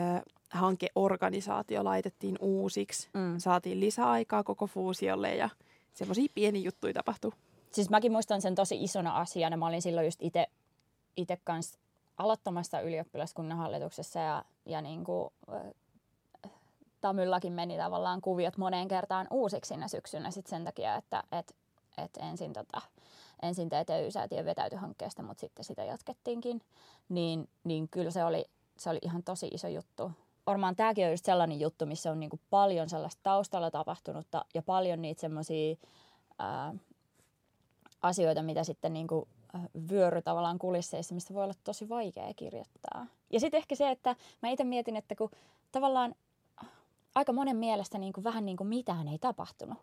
hankeorganisaatio 0.49 1.83
laitettiin 1.83 2.35
uusiksi, 2.41 3.09
mm. 3.13 3.37
saatiin 3.37 3.79
lisäaikaa 3.79 4.43
koko 4.43 4.67
fuusiolle 4.67 5.35
ja 5.35 5.49
semmoisia 5.93 6.31
pieni 6.35 6.63
juttuja 6.63 6.93
tapahtui. 6.93 7.31
Siis 7.71 7.89
mäkin 7.89 8.11
muistan 8.11 8.41
sen 8.41 8.55
tosi 8.55 8.83
isona 8.83 9.17
asiana. 9.17 9.57
Mä 9.57 9.67
olin 9.67 9.81
silloin 9.81 10.07
just 10.07 10.19
itse 11.17 11.37
kanssa 11.43 11.79
aloittamassa 12.17 12.79
ylioppilaskunnan 12.81 13.57
hallituksessa 13.57 14.19
ja, 14.19 14.45
ja 14.65 14.81
niin 14.81 15.03
kuin, 15.03 15.29
Tamyllakin 17.01 17.53
meni 17.53 17.77
tavallaan 17.77 18.21
kuviot 18.21 18.57
moneen 18.57 18.87
kertaan 18.87 19.27
uusiksi 19.31 19.73
sinä 19.73 19.87
syksynä 19.87 20.31
sit 20.31 20.47
sen 20.47 20.63
takia, 20.63 20.95
että 20.95 21.23
et, 21.31 21.55
et 21.97 22.17
ensin, 22.17 22.53
tota, 22.53 22.81
ensin 23.41 23.69
TTY-säätiö 23.69 24.45
vetäytyi 24.45 24.79
hankkeesta, 24.79 25.23
mutta 25.23 25.41
sitten 25.41 25.65
sitä 25.65 25.83
jatkettiinkin, 25.83 26.61
niin, 27.09 27.49
niin 27.63 27.89
kyllä 27.89 28.11
se 28.11 28.23
oli, 28.23 28.45
se 28.77 28.89
oli 28.89 28.99
ihan 29.01 29.23
tosi 29.23 29.47
iso 29.47 29.67
juttu. 29.67 30.11
Varmaan 30.45 30.75
tämäkin 30.75 31.05
on 31.05 31.11
just 31.11 31.25
sellainen 31.25 31.59
juttu, 31.59 31.85
missä 31.85 32.11
on 32.11 32.19
niinku 32.19 32.39
paljon 32.49 32.89
sellaista 32.89 33.19
taustalla 33.23 33.71
tapahtunutta 33.71 34.45
ja 34.53 34.61
paljon 34.61 35.01
niitä 35.01 35.21
semmoisia 35.21 35.75
asioita, 38.01 38.43
mitä 38.43 38.63
sitten 38.63 38.93
niinku 38.93 39.27
vyöry 39.91 40.21
tavallaan 40.21 40.59
kulisseissa, 40.59 41.15
mistä 41.15 41.33
voi 41.33 41.43
olla 41.43 41.53
tosi 41.63 41.89
vaikea 41.89 42.33
kirjoittaa. 42.35 43.05
Ja 43.29 43.39
sitten 43.39 43.57
ehkä 43.57 43.75
se, 43.75 43.91
että 43.91 44.15
mä 44.41 44.49
itse 44.49 44.63
mietin, 44.63 44.95
että 44.95 45.15
kun 45.15 45.29
tavallaan 45.71 46.15
aika 47.15 47.33
monen 47.33 47.57
mielestä 47.57 47.97
niin 47.97 48.13
kuin 48.13 48.23
vähän 48.23 48.45
niin 48.45 48.57
kuin 48.57 48.67
mitään 48.67 49.07
ei 49.07 49.19
tapahtunut. 49.19 49.77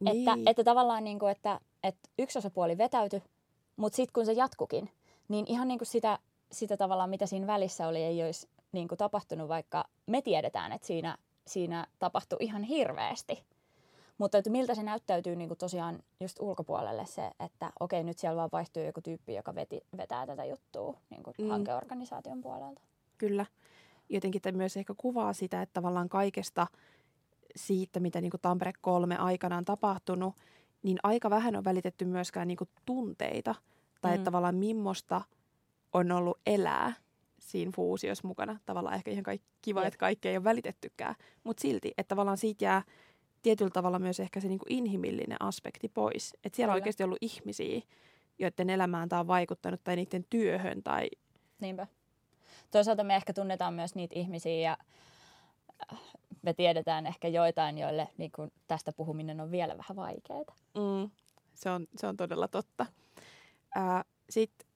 Niin. 0.00 0.28
Että, 0.28 0.50
että 0.50 0.64
tavallaan 0.64 1.04
niin 1.04 1.18
kuin, 1.18 1.32
että, 1.32 1.60
että 1.82 2.08
yksi 2.18 2.38
osapuoli 2.38 2.78
vetäytyi, 2.78 3.22
mutta 3.76 3.96
sitten 3.96 4.12
kun 4.12 4.26
se 4.26 4.32
jatkukin, 4.32 4.90
niin 5.28 5.44
ihan 5.48 5.68
niin 5.68 5.78
kuin 5.78 5.86
sitä, 5.86 6.18
sitä 6.52 6.76
tavallaan, 6.76 7.10
mitä 7.10 7.26
siinä 7.26 7.46
välissä 7.46 7.88
oli, 7.88 8.02
ei 8.02 8.24
olisi 8.24 8.48
niin 8.72 8.88
kuin 8.88 8.98
tapahtunut, 8.98 9.48
vaikka 9.48 9.84
me 10.06 10.22
tiedetään, 10.22 10.72
että 10.72 10.86
siinä, 10.86 11.18
siinä 11.46 11.86
tapahtui 11.98 12.38
ihan 12.40 12.62
hirveästi. 12.62 13.44
Mutta 14.18 14.38
että 14.38 14.50
miltä 14.50 14.74
se 14.74 14.82
näyttäytyy 14.82 15.36
niin 15.36 15.48
kuin 15.48 15.58
tosiaan 15.58 16.02
just 16.20 16.36
ulkopuolelle 16.40 17.06
se, 17.06 17.30
että 17.40 17.72
okei, 17.80 18.04
nyt 18.04 18.18
siellä 18.18 18.36
vaan 18.36 18.48
vaihtuu 18.52 18.82
joku 18.82 19.00
tyyppi, 19.00 19.34
joka 19.34 19.54
veti, 19.54 19.80
vetää 19.96 20.26
tätä 20.26 20.44
juttua 20.44 20.98
niin 21.10 21.22
kuin 21.22 21.34
mm. 21.38 21.48
hankeorganisaation 21.48 22.40
puolelta. 22.40 22.80
Kyllä. 23.18 23.46
Jotenkin 24.08 24.42
tämä 24.42 24.56
myös 24.56 24.76
ehkä 24.76 24.94
kuvaa 24.96 25.32
sitä, 25.32 25.62
että 25.62 25.72
tavallaan 25.72 26.08
kaikesta 26.08 26.66
siitä, 27.56 28.00
mitä 28.00 28.20
niin 28.20 28.30
kuin 28.30 28.40
Tampere 28.40 28.72
3 28.80 29.16
aikana 29.16 29.56
on 29.56 29.64
tapahtunut, 29.64 30.34
niin 30.82 30.98
aika 31.02 31.30
vähän 31.30 31.56
on 31.56 31.64
välitetty 31.64 32.04
myöskään 32.04 32.48
niin 32.48 32.56
kuin 32.56 32.70
tunteita. 32.84 33.54
Tai 34.00 34.10
mm. 34.10 34.14
että 34.14 34.24
tavallaan 34.24 34.54
millaista 34.54 35.20
on 35.92 36.12
ollut 36.12 36.40
elää 36.46 36.92
siinä 37.38 37.72
fuusiossa 37.74 38.28
mukana. 38.28 38.58
Tavallaan 38.66 38.96
ehkä 38.96 39.10
ihan 39.10 39.22
kaikki, 39.22 39.48
kiva, 39.62 39.80
Jep. 39.80 39.86
että 39.86 39.98
kaikki 39.98 40.28
ei 40.28 40.36
ole 40.36 40.44
välitettykään. 40.44 41.14
Mutta 41.44 41.60
silti, 41.60 41.92
että 41.98 42.08
tavallaan 42.08 42.38
siitä 42.38 42.64
jää 42.64 42.82
tietyllä 43.42 43.70
tavalla 43.70 43.98
myös 43.98 44.20
ehkä 44.20 44.40
se 44.40 44.48
niin 44.48 44.58
kuin 44.58 44.72
inhimillinen 44.72 45.42
aspekti 45.42 45.88
pois. 45.88 46.34
Että 46.44 46.56
siellä 46.56 46.70
Kyllä. 46.70 46.72
on 46.72 46.76
oikeasti 46.76 47.02
ollut 47.02 47.18
ihmisiä, 47.20 47.80
joiden 48.38 48.70
elämään 48.70 49.08
tämä 49.08 49.20
on 49.20 49.26
vaikuttanut 49.26 49.84
tai 49.84 49.96
niiden 49.96 50.24
työhön. 50.30 50.82
Tai... 50.82 51.08
Niinpä. 51.60 51.86
Toisaalta 52.70 53.04
me 53.04 53.16
ehkä 53.16 53.32
tunnetaan 53.32 53.74
myös 53.74 53.94
niitä 53.94 54.18
ihmisiä 54.18 54.60
ja 54.60 54.76
äh, 55.92 56.00
me 56.42 56.54
tiedetään 56.54 57.06
ehkä 57.06 57.28
joitain, 57.28 57.78
joille 57.78 58.08
niin 58.16 58.32
kuin 58.32 58.52
tästä 58.66 58.92
puhuminen 58.92 59.40
on 59.40 59.50
vielä 59.50 59.78
vähän 59.78 59.96
vaikeaa. 59.96 60.56
Mm, 60.74 61.10
se, 61.54 61.70
on, 61.70 61.86
se 61.96 62.06
on 62.06 62.16
todella 62.16 62.48
totta. 62.48 62.86
Sitten 64.30 64.68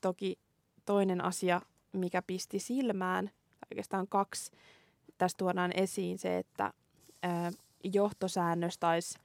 toki 0.00 0.38
toinen 0.84 1.24
asia, 1.24 1.62
mikä 1.92 2.22
pisti 2.22 2.58
silmään, 2.58 3.30
oikeastaan 3.72 4.08
kaksi, 4.08 4.50
tästä 5.18 5.38
tuodaan 5.38 5.70
esiin 5.74 6.18
se, 6.18 6.38
että 6.38 6.72
ää, 7.22 7.50
johtosäännöstä 7.84 8.88
olisi 8.88 9.18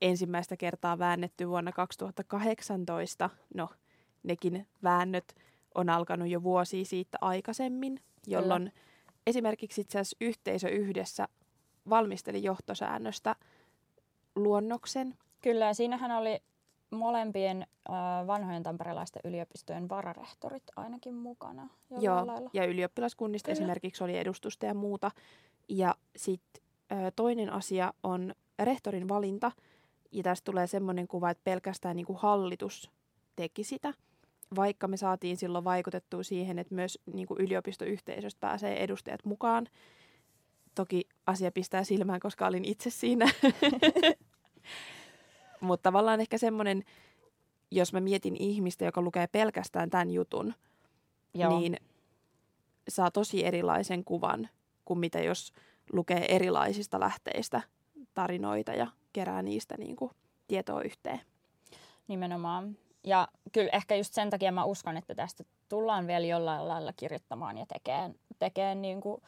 ensimmäistä 0.00 0.56
kertaa 0.56 0.98
väännetty 0.98 1.48
vuonna 1.48 1.72
2018. 1.72 3.30
No, 3.54 3.68
nekin 4.22 4.66
väännöt 4.82 5.36
on 5.76 5.88
alkanut 5.88 6.28
jo 6.28 6.42
vuosia 6.42 6.84
siitä 6.84 7.18
aikaisemmin, 7.20 8.00
jolloin 8.26 8.62
Kyllä. 8.62 8.84
esimerkiksi 9.26 9.80
itse 9.80 9.98
asiassa 9.98 10.16
yhteisö 10.20 10.68
yhdessä 10.68 11.28
valmisteli 11.90 12.42
johtosäännöstä 12.42 13.36
luonnoksen. 14.36 15.14
Kyllä, 15.42 15.74
siinähän 15.74 16.10
oli 16.10 16.42
molempien 16.90 17.66
äh, 17.90 18.26
vanhojen 18.26 18.62
tamperelaisten 18.62 19.22
yliopistojen 19.24 19.88
vararehtorit 19.88 20.62
ainakin 20.76 21.14
mukana. 21.14 21.68
Joo, 21.90 22.26
lailla. 22.26 22.50
ja 22.52 22.64
ylioppilaskunnista 22.64 23.46
Kyllä. 23.46 23.52
esimerkiksi 23.52 24.04
oli 24.04 24.18
edustusta 24.18 24.66
ja 24.66 24.74
muuta. 24.74 25.10
Ja 25.68 25.94
sitten 26.16 26.62
äh, 26.92 27.12
toinen 27.16 27.52
asia 27.52 27.92
on 28.02 28.34
rehtorin 28.58 29.08
valinta. 29.08 29.52
Ja 30.12 30.22
tästä 30.22 30.44
tulee 30.44 30.66
semmoinen 30.66 31.08
kuva, 31.08 31.30
että 31.30 31.44
pelkästään 31.44 31.96
niin 31.96 32.06
kuin 32.06 32.18
hallitus 32.18 32.90
teki 33.36 33.64
sitä, 33.64 33.94
vaikka 34.56 34.88
me 34.88 34.96
saatiin 34.96 35.36
silloin 35.36 35.64
vaikutettua 35.64 36.22
siihen, 36.22 36.58
että 36.58 36.74
myös 36.74 36.98
niin 37.12 37.26
kuin 37.26 37.40
yliopistoyhteisöstä 37.40 38.40
pääsee 38.40 38.84
edustajat 38.84 39.24
mukaan. 39.24 39.68
Toki 40.74 41.08
asia 41.26 41.52
pistää 41.52 41.84
silmään, 41.84 42.20
koska 42.20 42.46
olin 42.46 42.64
itse 42.64 42.90
siinä. 42.90 43.26
Mutta 45.60 45.82
tavallaan 45.82 46.20
ehkä 46.20 46.38
semmoinen, 46.38 46.84
jos 47.70 47.92
mä 47.92 48.00
mietin 48.00 48.36
ihmistä, 48.38 48.84
joka 48.84 49.02
lukee 49.02 49.26
pelkästään 49.26 49.90
tämän 49.90 50.10
jutun, 50.10 50.54
Joo. 51.34 51.58
niin 51.58 51.76
saa 52.88 53.10
tosi 53.10 53.44
erilaisen 53.44 54.04
kuvan 54.04 54.48
kuin 54.84 54.98
mitä 54.98 55.20
jos 55.20 55.52
lukee 55.92 56.34
erilaisista 56.34 57.00
lähteistä 57.00 57.62
tarinoita 58.14 58.72
ja 58.72 58.86
kerää 59.12 59.42
niistä 59.42 59.74
niin 59.78 59.96
kuin 59.96 60.10
tietoa 60.48 60.82
yhteen. 60.82 61.20
Nimenomaan. 62.08 62.76
Ja 63.06 63.28
kyllä 63.52 63.70
ehkä 63.72 63.96
just 63.96 64.14
sen 64.14 64.30
takia 64.30 64.52
mä 64.52 64.64
uskon, 64.64 64.96
että 64.96 65.14
tästä 65.14 65.44
tullaan 65.68 66.06
vielä 66.06 66.26
jollain 66.26 66.68
lailla 66.68 66.92
kirjoittamaan 66.96 67.58
ja 67.58 67.66
tekemään, 67.66 68.14
tekemään 68.38 68.82
niin 68.82 69.00
kuin 69.00 69.22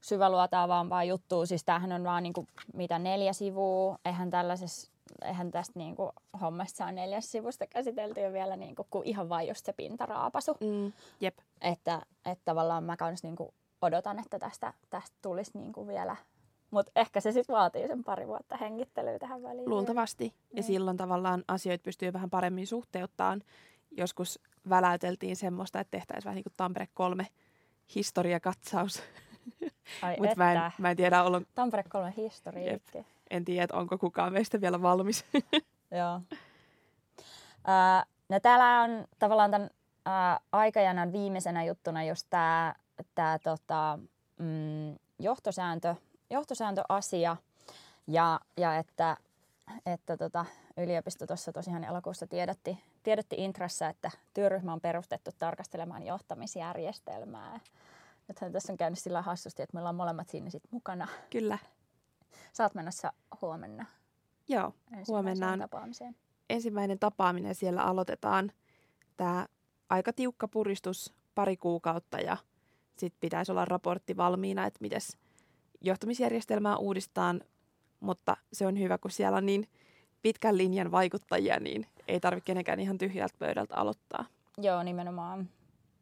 syväluotaavampaa 0.00 1.04
juttua. 1.04 1.46
Siis 1.46 1.64
tämähän 1.64 1.92
on 1.92 2.04
vaan 2.04 2.22
niin 2.22 2.32
kuin, 2.32 2.46
mitä 2.74 2.98
neljä 2.98 3.32
sivua. 3.32 3.98
Eihän 4.04 4.30
tällaisessa 4.30 4.92
eihän 5.24 5.50
tästä 5.50 5.78
niin 5.78 5.96
kuin, 5.96 6.12
hommasta 6.40 6.76
saa 6.76 6.92
neljäs 6.92 7.32
sivusta 7.32 7.66
käsiteltyä 7.66 8.32
vielä 8.32 8.56
niin 8.56 8.74
kuin, 8.76 8.88
kuin 8.90 9.06
ihan 9.06 9.28
vain 9.28 9.48
just 9.48 9.66
se 9.66 9.72
pintaraapasu. 9.72 10.56
Mm, 10.60 10.92
jep. 11.20 11.38
Että, 11.60 12.02
että 12.26 12.44
tavallaan 12.44 12.84
mä 12.84 12.96
kans 12.96 13.22
niin 13.22 13.36
kuin, 13.36 13.48
odotan, 13.82 14.18
että 14.18 14.38
tästä, 14.38 14.72
tästä 14.90 15.16
tulisi 15.22 15.58
niin 15.58 15.72
kuin 15.72 15.88
vielä 15.88 16.16
mutta 16.72 16.92
ehkä 16.96 17.20
se 17.20 17.32
sitten 17.32 17.54
vaatii 17.54 17.88
sen 17.88 18.04
pari 18.04 18.26
vuotta 18.26 18.56
hengittelyä 18.56 19.18
tähän 19.18 19.42
väliin. 19.42 19.70
Luultavasti. 19.70 20.24
Niin. 20.24 20.56
Ja 20.56 20.62
silloin 20.62 20.96
tavallaan 20.96 21.44
asioita 21.48 21.82
pystyy 21.82 22.12
vähän 22.12 22.30
paremmin 22.30 22.66
suhteuttaan. 22.66 23.42
Joskus 23.90 24.40
väläyteltiin 24.68 25.36
semmoista, 25.36 25.80
että 25.80 25.90
tehtäisiin 25.90 26.24
vähän 26.24 26.34
niin 26.34 26.44
kuin 26.44 26.54
Tampere 26.56 26.88
3 26.94 27.26
historiakatsaus. 27.94 29.02
Mutta 30.18 30.36
mä, 30.36 30.52
en, 30.52 30.72
mä 30.78 30.90
en 30.90 30.96
tiedä, 30.96 31.22
olla... 31.22 31.42
Tampere 31.54 31.82
3 31.82 32.14
historia. 32.16 32.78
En 33.30 33.44
tiedä, 33.44 33.64
että 33.64 33.76
onko 33.76 33.98
kukaan 33.98 34.32
meistä 34.32 34.60
vielä 34.60 34.82
valmis. 34.82 35.24
Joo. 35.98 36.16
Uh, 37.56 38.06
no 38.28 38.40
täällä 38.40 38.80
on 38.80 39.04
tavallaan 39.18 39.50
tämän 39.50 39.70
uh, 40.08 40.46
aikajanan 40.52 41.12
viimeisenä 41.12 41.64
juttuna 41.64 42.04
just 42.04 42.26
tämä 42.30 42.74
tää, 43.14 43.38
tota, 43.38 43.98
mm, 44.38 44.98
johtosääntö, 45.18 45.94
johtosääntöasia 46.32 47.36
ja, 48.06 48.40
ja 48.56 48.76
että, 48.76 49.16
että 49.86 50.16
tota, 50.16 50.44
yliopisto 50.76 51.26
tuossa 51.26 51.52
tosiaan 51.52 51.84
elokuussa 51.84 52.26
tiedotti, 52.26 52.78
tiedotti 53.02 53.36
intrassa, 53.38 53.88
että 53.88 54.10
työryhmä 54.34 54.72
on 54.72 54.80
perustettu 54.80 55.30
tarkastelemaan 55.38 56.02
johtamisjärjestelmää. 56.02 57.60
Nythän 58.28 58.52
tässä 58.52 58.72
on 58.72 58.76
käynyt 58.76 58.98
sillä 58.98 59.22
hassusti, 59.22 59.62
että 59.62 59.74
meillä 59.74 59.88
on 59.88 59.94
molemmat 59.94 60.28
siinä 60.28 60.50
sit 60.50 60.62
mukana. 60.70 61.08
Kyllä. 61.30 61.58
Saat 62.52 62.74
menossa 62.74 63.12
huomenna. 63.42 63.86
Joo, 64.48 64.74
huomenna 65.08 65.52
on 65.52 65.58
tapaamiseen. 65.58 66.16
ensimmäinen 66.50 66.98
tapaaminen. 66.98 67.54
Siellä 67.54 67.82
aloitetaan 67.82 68.52
tämä 69.16 69.46
aika 69.88 70.12
tiukka 70.12 70.48
puristus 70.48 71.14
pari 71.34 71.56
kuukautta 71.56 72.18
ja 72.18 72.36
sitten 72.96 73.20
pitäisi 73.20 73.52
olla 73.52 73.64
raportti 73.64 74.16
valmiina, 74.16 74.66
että 74.66 74.78
miten 74.80 75.00
johtamisjärjestelmää 75.82 76.76
uudistetaan, 76.76 77.40
mutta 78.00 78.36
se 78.52 78.66
on 78.66 78.78
hyvä, 78.78 78.98
kun 78.98 79.10
siellä 79.10 79.38
on 79.38 79.46
niin 79.46 79.68
pitkän 80.22 80.58
linjan 80.58 80.90
vaikuttajia, 80.90 81.60
niin 81.60 81.86
ei 82.08 82.20
tarvitse 82.20 82.46
kenenkään 82.46 82.80
ihan 82.80 82.98
tyhjältä 82.98 83.34
pöydältä 83.38 83.76
aloittaa. 83.76 84.24
Joo, 84.58 84.82
nimenomaan. 84.82 85.48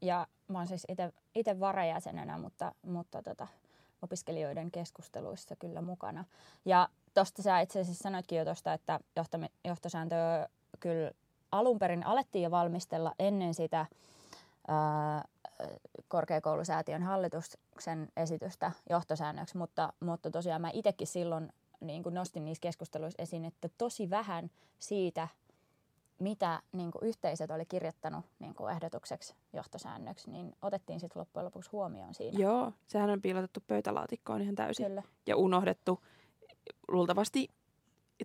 Ja 0.02 0.26
mä 0.48 0.58
oon 0.58 0.68
siis 0.68 0.86
itse 1.34 1.60
varajäsenenä, 1.60 2.38
mutta, 2.38 2.72
mutta 2.82 3.22
tota, 3.22 3.46
opiskelijoiden 4.02 4.70
keskusteluissa 4.70 5.56
kyllä 5.56 5.80
mukana. 5.80 6.24
Ja 6.64 6.88
tuosta 7.14 7.42
sä 7.42 7.60
itse 7.60 7.80
asiassa 7.80 8.02
sanoitkin 8.02 8.38
jo 8.38 8.44
tuosta, 8.44 8.72
että 8.72 9.00
johtami, 9.16 9.46
johtosääntöä 9.64 10.48
kyllä 10.80 11.10
alun 11.52 11.78
perin 11.78 12.06
alettiin 12.06 12.42
jo 12.42 12.50
valmistella 12.50 13.14
ennen 13.18 13.54
sitä 13.54 13.86
ää, 14.68 15.24
korkeakoulusäätiön 16.08 17.02
hallituksen 17.02 18.08
esitystä 18.16 18.72
johtosäännöksi, 18.90 19.56
mutta, 19.56 19.92
mutta 20.00 20.30
tosiaan 20.30 20.60
mä 20.60 20.70
itsekin 20.72 21.06
silloin 21.06 21.52
niin 21.80 22.02
kuin 22.02 22.14
nostin 22.14 22.44
niissä 22.44 22.60
keskusteluissa 22.60 23.22
esiin, 23.22 23.44
että 23.44 23.68
tosi 23.78 24.10
vähän 24.10 24.50
siitä, 24.78 25.28
mitä 26.18 26.62
niin 26.72 26.90
kuin 26.90 27.04
yhteisöt 27.04 27.50
oli 27.50 27.66
kirjoittanut 27.66 28.24
niin 28.38 28.54
kuin 28.54 28.72
ehdotukseksi 28.72 29.34
johtosäännöksi, 29.52 30.30
niin 30.30 30.56
otettiin 30.62 31.00
sitten 31.00 31.20
loppujen 31.20 31.44
lopuksi 31.44 31.70
huomioon 31.70 32.14
siinä. 32.14 32.38
Joo, 32.38 32.72
sehän 32.86 33.10
on 33.10 33.22
piilotettu 33.22 33.60
pöytälaatikkoon 33.66 34.42
ihan 34.42 34.54
täysin. 34.54 34.86
Kyllä. 34.86 35.02
Ja 35.26 35.36
unohdettu 35.36 36.00
luultavasti 36.88 37.48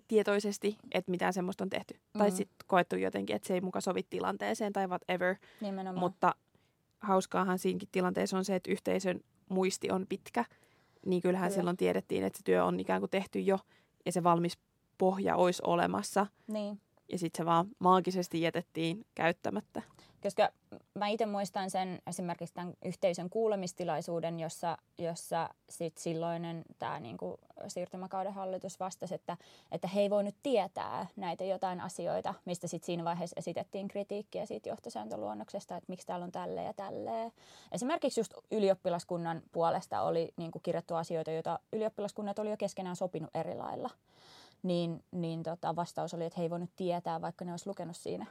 tietoisesti, 0.08 0.78
että 0.92 1.10
mitään 1.10 1.32
semmoista 1.32 1.64
on 1.64 1.70
tehty. 1.70 1.94
Mm-hmm. 1.94 2.18
Tai 2.18 2.30
sitten 2.30 2.66
koettu 2.66 2.96
jotenkin, 2.96 3.36
että 3.36 3.48
se 3.48 3.54
ei 3.54 3.60
muka 3.60 3.80
sovi 3.80 4.02
tilanteeseen 4.02 4.72
tai 4.72 4.86
whatever. 4.86 5.36
Nimenomaan. 5.60 5.98
Mutta 5.98 6.34
hauskaahan 7.00 7.58
siinäkin 7.58 7.88
tilanteessa 7.92 8.38
on 8.38 8.44
se, 8.44 8.54
että 8.54 8.70
yhteisön 8.70 9.20
muisti 9.48 9.90
on 9.90 10.06
pitkä. 10.08 10.44
Niin 11.06 11.22
kyllähän 11.22 11.48
Kyllä. 11.48 11.56
silloin 11.60 11.76
tiedettiin, 11.76 12.24
että 12.24 12.36
se 12.36 12.42
työ 12.44 12.64
on 12.64 12.80
ikään 12.80 13.00
kuin 13.00 13.10
tehty 13.10 13.40
jo 13.40 13.58
ja 14.06 14.12
se 14.12 14.22
valmis 14.22 14.58
pohja 14.98 15.36
olisi 15.36 15.62
olemassa. 15.66 16.26
Niin 16.46 16.80
ja 17.12 17.18
sitten 17.18 17.38
se 17.38 17.46
vaan 17.46 17.68
maagisesti 17.78 18.40
jätettiin 18.40 19.06
käyttämättä. 19.14 19.82
Koska 20.26 20.48
mä 20.94 21.08
itse 21.08 21.26
muistan 21.26 21.70
sen 21.70 22.02
esimerkiksi 22.06 22.54
tämän 22.54 22.74
yhteisön 22.84 23.30
kuulemistilaisuuden, 23.30 24.40
jossa, 24.40 24.78
jossa 24.98 25.48
sit 25.68 25.98
silloinen 25.98 26.64
tämä 26.78 27.00
niinku 27.00 27.40
siirtymäkauden 27.68 28.32
hallitus 28.32 28.80
vastasi, 28.80 29.14
että, 29.14 29.36
että 29.72 29.88
he 29.88 30.00
ei 30.00 30.10
voinut 30.10 30.34
tietää 30.42 31.06
näitä 31.16 31.44
jotain 31.44 31.80
asioita, 31.80 32.34
mistä 32.44 32.66
sitten 32.66 32.86
siinä 32.86 33.04
vaiheessa 33.04 33.34
esitettiin 33.38 33.88
kritiikkiä 33.88 34.46
siitä 34.46 34.68
johtosääntöluonnoksesta, 34.68 35.76
että 35.76 35.90
miksi 35.90 36.06
täällä 36.06 36.24
on 36.24 36.32
tälle 36.32 36.62
ja 36.62 36.72
tälleen. 36.72 37.32
Esimerkiksi 37.72 38.20
just 38.20 38.34
ylioppilaskunnan 38.50 39.42
puolesta 39.52 40.02
oli 40.02 40.32
niinku 40.36 40.58
kirjattu 40.58 40.94
asioita, 40.94 41.30
joita 41.30 41.58
ylioppilaskunnat 41.72 42.38
oli 42.38 42.50
jo 42.50 42.56
keskenään 42.56 42.96
sopinut 42.96 43.30
eri 43.34 43.54
lailla 43.54 43.90
niin, 44.62 45.04
niin 45.10 45.42
tota, 45.42 45.76
vastaus 45.76 46.14
oli, 46.14 46.24
että 46.24 46.40
he 46.40 46.42
ei 46.42 46.50
voinut 46.50 46.70
tietää, 46.76 47.20
vaikka 47.20 47.44
ne 47.44 47.50
olisi 47.50 47.68
lukenut 47.68 47.96
siinä 47.96 48.26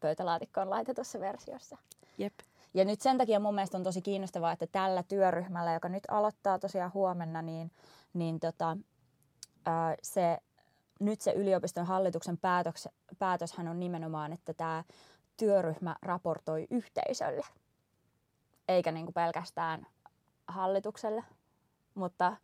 pöytälaatikkoon 0.00 0.70
laitetussa 0.70 1.20
versiossa. 1.20 1.76
Jep. 2.18 2.34
Ja 2.74 2.84
nyt 2.84 3.00
sen 3.00 3.18
takia 3.18 3.40
mun 3.40 3.54
mielestä 3.54 3.78
on 3.78 3.84
tosi 3.84 4.02
kiinnostavaa, 4.02 4.52
että 4.52 4.66
tällä 4.66 5.02
työryhmällä, 5.02 5.72
joka 5.72 5.88
nyt 5.88 6.02
aloittaa 6.08 6.58
tosiaan 6.58 6.92
huomenna, 6.94 7.42
niin, 7.42 7.70
niin 8.14 8.40
tota, 8.40 8.76
ää, 9.66 9.94
se, 10.02 10.38
nyt 11.00 11.20
se 11.20 11.32
yliopiston 11.32 11.86
hallituksen 11.86 12.38
päätöks, 12.38 12.88
päätöshän 13.18 13.68
on 13.68 13.80
nimenomaan, 13.80 14.32
että 14.32 14.54
tämä 14.54 14.84
työryhmä 15.36 15.96
raportoi 16.02 16.66
yhteisölle, 16.70 17.46
eikä 18.68 18.92
niinku 18.92 19.12
pelkästään 19.12 19.86
hallitukselle. 20.48 21.24
Mutta 21.94 22.36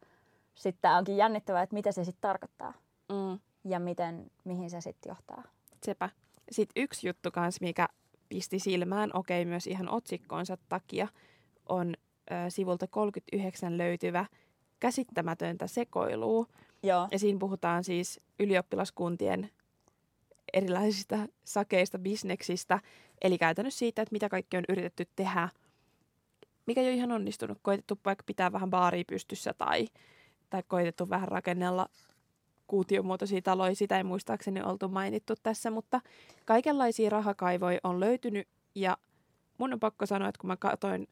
sitten 0.54 0.82
tämä 0.82 0.98
onkin 0.98 1.16
jännittävää, 1.16 1.62
että 1.62 1.74
mitä 1.74 1.92
se 1.92 2.04
sitten 2.04 2.20
tarkoittaa 2.20 2.72
Mm. 3.08 3.38
ja 3.64 3.80
miten, 3.80 4.30
mihin 4.44 4.70
se 4.70 4.80
sitten 4.80 5.10
johtaa. 5.10 5.42
Sepä. 5.84 6.10
Sitten 6.52 6.82
yksi 6.82 7.06
juttu 7.06 7.30
kans, 7.30 7.60
mikä 7.60 7.88
pisti 8.28 8.58
silmään, 8.58 9.10
okei 9.14 9.44
myös 9.44 9.66
ihan 9.66 9.88
otsikkoonsa 9.88 10.58
takia, 10.68 11.08
on 11.68 11.94
ö, 12.30 12.34
sivulta 12.50 12.86
39 12.86 13.78
löytyvä 13.78 14.26
käsittämätöntä 14.80 15.66
sekoilua. 15.66 16.46
Joo. 16.82 17.08
Ja 17.10 17.18
siinä 17.18 17.38
puhutaan 17.38 17.84
siis 17.84 18.20
ylioppilaskuntien 18.38 19.50
erilaisista 20.52 21.18
sakeista 21.44 21.98
bisneksistä, 21.98 22.80
eli 23.22 23.38
käytännössä 23.38 23.78
siitä, 23.78 24.02
että 24.02 24.12
mitä 24.12 24.28
kaikki 24.28 24.56
on 24.56 24.64
yritetty 24.68 25.06
tehdä, 25.16 25.48
mikä 26.66 26.80
ei 26.80 26.86
ole 26.86 26.94
ihan 26.94 27.12
onnistunut. 27.12 27.58
Koitettu 27.62 27.98
vaikka 28.04 28.24
pitää 28.26 28.52
vähän 28.52 28.70
baaria 28.70 29.04
pystyssä 29.08 29.54
tai, 29.58 29.86
tai 30.50 30.62
koitettu 30.68 31.08
vähän 31.08 31.28
rakennella 31.28 31.88
kuutiomuotoisia 32.66 33.42
taloja, 33.42 33.74
sitä 33.74 33.96
ei 33.96 34.04
muistaakseni 34.04 34.62
oltu 34.62 34.88
mainittu 34.88 35.34
tässä, 35.42 35.70
mutta 35.70 36.00
kaikenlaisia 36.44 37.10
rahakaivoja 37.10 37.78
on 37.84 38.00
löytynyt 38.00 38.48
ja 38.74 38.96
mun 39.58 39.72
on 39.72 39.80
pakko 39.80 40.06
sanoa, 40.06 40.28
että 40.28 40.38
kun 40.40 40.48
mä 40.48 40.56
katsoin 40.56 41.08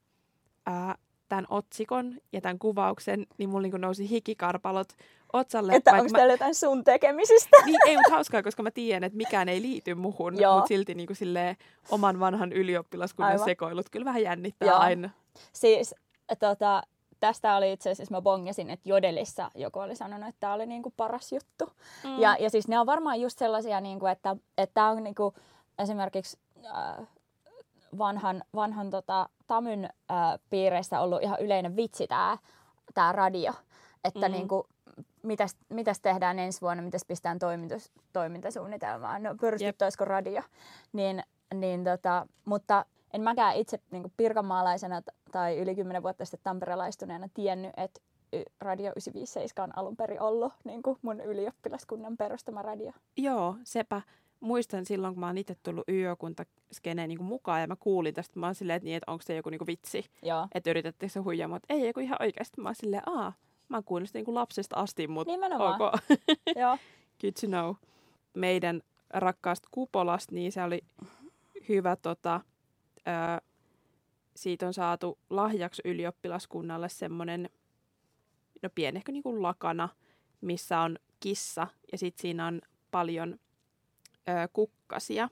ää, 0.66 0.94
tämän 1.28 1.46
otsikon 1.48 2.14
ja 2.32 2.40
tämän 2.40 2.58
kuvauksen, 2.58 3.26
niin 3.38 3.48
mulla 3.48 3.62
niin 3.62 3.80
nousi 3.80 4.10
hikikarpalot 4.10 4.88
otsalle. 5.32 5.72
Että 5.72 5.92
onko 5.92 6.04
mä- 6.04 6.18
täällä 6.18 6.34
jotain 6.34 6.54
sun 6.54 6.84
tekemisistä? 6.84 7.56
niin, 7.64 7.78
ei, 7.86 7.96
mutta 7.96 8.10
hauskaa, 8.12 8.42
koska 8.42 8.62
mä 8.62 8.70
tiedän, 8.70 9.04
että 9.04 9.16
mikään 9.16 9.48
ei 9.48 9.62
liity 9.62 9.94
muhun, 9.94 10.40
Joo. 10.40 10.54
mutta 10.54 10.68
silti 10.68 10.94
niin 10.94 11.06
kuin 11.06 11.16
silleen, 11.16 11.56
oman 11.90 12.20
vanhan 12.20 12.52
ylioppilaskunnan 12.52 13.32
Aivan. 13.32 13.44
sekoilut 13.44 13.90
kyllä 13.90 14.04
vähän 14.04 14.22
jännittää 14.22 14.68
Joo. 14.68 14.78
aina. 14.78 15.10
Siis 15.52 15.94
tota, 16.38 16.82
tästä 17.20 17.56
oli 17.56 17.72
itse 17.72 17.90
asiassa, 17.90 18.14
mä 18.14 18.20
bongasin, 18.20 18.70
että 18.70 18.88
Jodelissa 18.88 19.50
joku 19.54 19.78
oli 19.78 19.96
sanonut, 19.96 20.28
että 20.28 20.40
tämä 20.40 20.54
oli 20.54 20.66
niinku 20.66 20.92
paras 20.96 21.32
juttu. 21.32 21.72
Mm. 22.04 22.18
Ja, 22.18 22.36
ja 22.40 22.50
siis 22.50 22.68
ne 22.68 22.78
on 22.78 22.86
varmaan 22.86 23.20
just 23.20 23.38
sellaisia, 23.38 23.80
niinku, 23.80 24.06
että 24.06 24.36
tämä 24.74 24.90
on 24.90 25.04
niinku, 25.04 25.34
esimerkiksi 25.78 26.38
äh, 26.66 27.06
vanhan, 27.98 28.44
vanhan 28.54 28.90
tota, 28.90 29.28
Tamyn 29.46 29.84
äh, 29.84 30.18
piireissä 30.50 31.00
ollut 31.00 31.22
ihan 31.22 31.40
yleinen 31.40 31.76
vitsi 31.76 32.06
tämä 32.06 32.38
tää 32.94 33.12
radio. 33.12 33.52
Että 34.04 34.28
Mm. 34.28 34.32
niinku, 34.32 34.66
mitäs, 35.22 35.56
mitäs 35.68 36.00
tehdään 36.00 36.38
ensi 36.38 36.60
vuonna, 36.60 36.82
mitäs 36.82 37.04
pistetään 37.04 37.38
toimitus, 37.38 37.92
toimintasuunnitelmaan, 38.12 39.22
no 39.22 39.34
pörstyttäisikö 39.40 40.04
radio. 40.04 40.42
Niin, 40.92 41.22
niin 41.54 41.84
tota, 41.84 42.26
mutta 42.44 42.84
en 43.12 43.20
mäkään 43.22 43.56
itse 43.56 43.80
niin 43.90 44.12
pirkanmaalaisena 44.16 45.02
t- 45.02 45.08
tai 45.32 45.58
yli 45.58 45.74
10 45.74 46.02
vuotta 46.02 46.24
sitten 46.24 46.40
tamperelaistuneena 46.44 47.28
tiennyt, 47.34 47.72
että 47.76 48.00
Radio 48.60 48.90
957 48.90 49.64
on 49.70 49.78
alun 49.78 49.96
perin 49.96 50.20
ollut 50.20 50.52
niin 50.64 50.80
mun 51.02 51.20
ylioppilaskunnan 51.20 52.16
perustama 52.16 52.62
radio. 52.62 52.92
Joo, 53.16 53.56
sepä. 53.64 54.02
Muistan 54.40 54.84
silloin, 54.86 55.14
kun 55.14 55.20
mä 55.20 55.26
oon 55.26 55.38
itse 55.38 55.56
tullut 55.62 55.88
YÖ-kuntaskeneen 55.88 57.08
niin 57.08 57.22
mukaan 57.22 57.60
ja 57.60 57.66
mä 57.66 57.76
kuulin 57.76 58.14
tästä, 58.14 58.40
mä 58.40 58.46
oon 58.46 58.54
silleen, 58.54 58.76
että, 58.76 58.84
niin, 58.84 58.96
että 58.96 59.12
onko 59.12 59.22
se 59.22 59.34
joku 59.36 59.50
niin 59.50 59.66
vitsi, 59.66 60.04
Joo. 60.22 60.48
että 60.54 60.70
yritettekö 60.70 61.12
se 61.12 61.20
huijaa, 61.20 61.48
mutta 61.48 61.66
ei, 61.74 61.86
joku 61.86 62.00
ihan 62.00 62.16
oikeasti. 62.20 62.60
Mä 62.60 62.68
oon 62.68 62.74
silleen, 62.74 63.02
aa, 63.06 63.32
mä 63.68 63.76
oon 63.76 63.84
kuullut 63.84 64.08
sitä 64.08 64.18
niin 64.18 64.34
lapsesta 64.34 64.76
asti, 64.76 65.08
mutta 65.08 65.32
Nimenomaan. 65.32 65.82
ok. 65.82 65.92
Joo. 66.60 66.78
Good 67.20 67.32
to 67.40 67.46
know. 67.46 67.74
Meidän 68.34 68.80
rakkaasta 69.10 69.68
kupolasta, 69.70 70.34
niin 70.34 70.52
se 70.52 70.62
oli 70.62 70.80
hyvä, 71.68 71.96
tota, 71.96 72.40
ö, 73.08 73.40
siitä 74.36 74.66
on 74.66 74.74
saatu 74.74 75.18
lahjaksi 75.30 75.82
ylioppilaskunnalle 75.84 76.88
semmoinen, 76.88 77.50
no 78.62 78.68
pienehkö 78.74 79.12
niin 79.12 79.22
kuin 79.22 79.42
lakana, 79.42 79.88
missä 80.40 80.80
on 80.80 80.98
kissa 81.20 81.66
ja 81.92 81.98
sitten 81.98 82.22
siinä 82.22 82.46
on 82.46 82.60
paljon 82.90 83.38
ö, 84.28 84.48
kukkasia. 84.52 85.28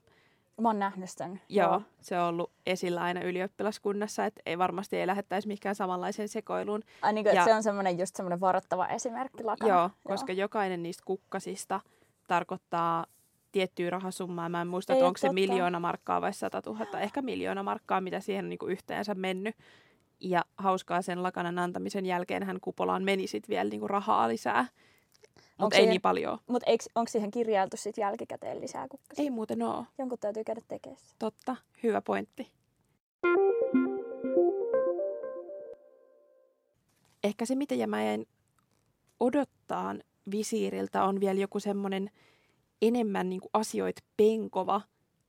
Mä 0.61 0.69
oon 0.69 0.79
nähnyt 0.79 1.11
sen. 1.11 1.41
Joo, 1.49 1.83
se 2.01 2.21
on 2.21 2.29
ollut 2.29 2.53
esillä 2.67 3.01
aina 3.01 3.21
ylioppilaskunnassa, 3.21 4.25
että 4.25 4.41
ei 4.47 4.59
varmasti 4.59 4.97
ei 4.97 5.07
lähettäisi 5.07 5.49
mihinkään 5.49 5.75
samanlaiseen 5.75 6.29
sekoiluun. 6.29 6.83
Ai, 7.03 7.13
niin 7.13 7.25
kuin, 7.25 7.37
Ja- 7.37 7.45
se 7.45 7.55
on 7.55 7.63
semmoinen 7.63 7.99
just 7.99 8.17
semmoinen 8.17 8.41
varoittava 8.41 8.87
esimerkki 8.87 9.45
lakana. 9.45 9.73
Joo, 9.75 9.91
koska 10.09 10.33
jokainen 10.33 10.83
niistä 10.83 11.03
kukkasista 11.07 11.81
tarkoittaa 12.27 13.07
tiettyä 13.53 13.91
rahasummaa. 13.91 14.49
Mä 14.49 14.61
en 14.61 14.69
muista, 14.69 14.93
että 14.93 15.07
onko 15.07 15.19
se 15.19 15.27
totta. 15.27 15.35
miljoona 15.35 15.81
markkaa 15.81 16.21
vai 16.21 16.33
sata 16.33 16.63
tuhatta. 16.63 17.01
Ehkä 17.01 17.23
miljoona 17.23 17.63
markkaa, 17.63 18.01
mitä 18.01 18.21
siihen 18.21 18.45
on 18.45 18.49
niinku 18.49 18.67
yhteensä 18.67 19.15
mennyt. 19.15 19.57
Ja 20.21 20.45
hauskaa 20.57 21.03
sen 21.03 21.23
lakanan 21.23 21.59
antamisen 21.59 22.07
jälkeen 22.07 22.43
hän 22.43 22.61
kupolaan 22.61 23.05
meni 23.05 23.27
sit 23.27 23.49
vielä 23.49 23.71
niinku 23.71 23.89
rahaa 23.89 24.29
lisää. 24.29 24.67
Mutta 25.59 25.77
ei 25.77 25.81
siihen- 25.81 25.91
niin 25.91 26.01
paljon. 26.01 26.39
Mutta 26.47 26.71
onko 26.95 27.09
siihen 27.11 27.31
kirjailtu 27.31 27.77
sit 27.77 27.99
jälkikäteen 27.99 28.61
lisää 28.61 28.89
kukkasia? 28.89 29.23
Ei 29.23 29.31
muuten 29.31 29.63
oo. 29.63 29.85
Jonkun 29.99 30.19
täytyy 30.19 30.45
käydä 30.45 30.61
tekemään 30.69 31.01
se. 31.01 31.15
Totta. 31.19 31.57
Hyvä 31.83 32.01
pointti. 32.01 32.51
Ehkä 37.25 37.45
se, 37.45 37.55
mitä 37.55 37.87
mä 37.87 38.05
jäin 38.05 38.27
odottaa 39.21 39.95
visiiriltä, 40.31 41.05
on 41.05 41.21
vielä 41.21 41.41
joku 41.41 41.61
semmoinen 41.61 42.11
enemmän 42.83 43.29
niin 43.29 43.41
kuin 43.41 43.51
asioita 43.53 44.03
penkova 44.17 44.81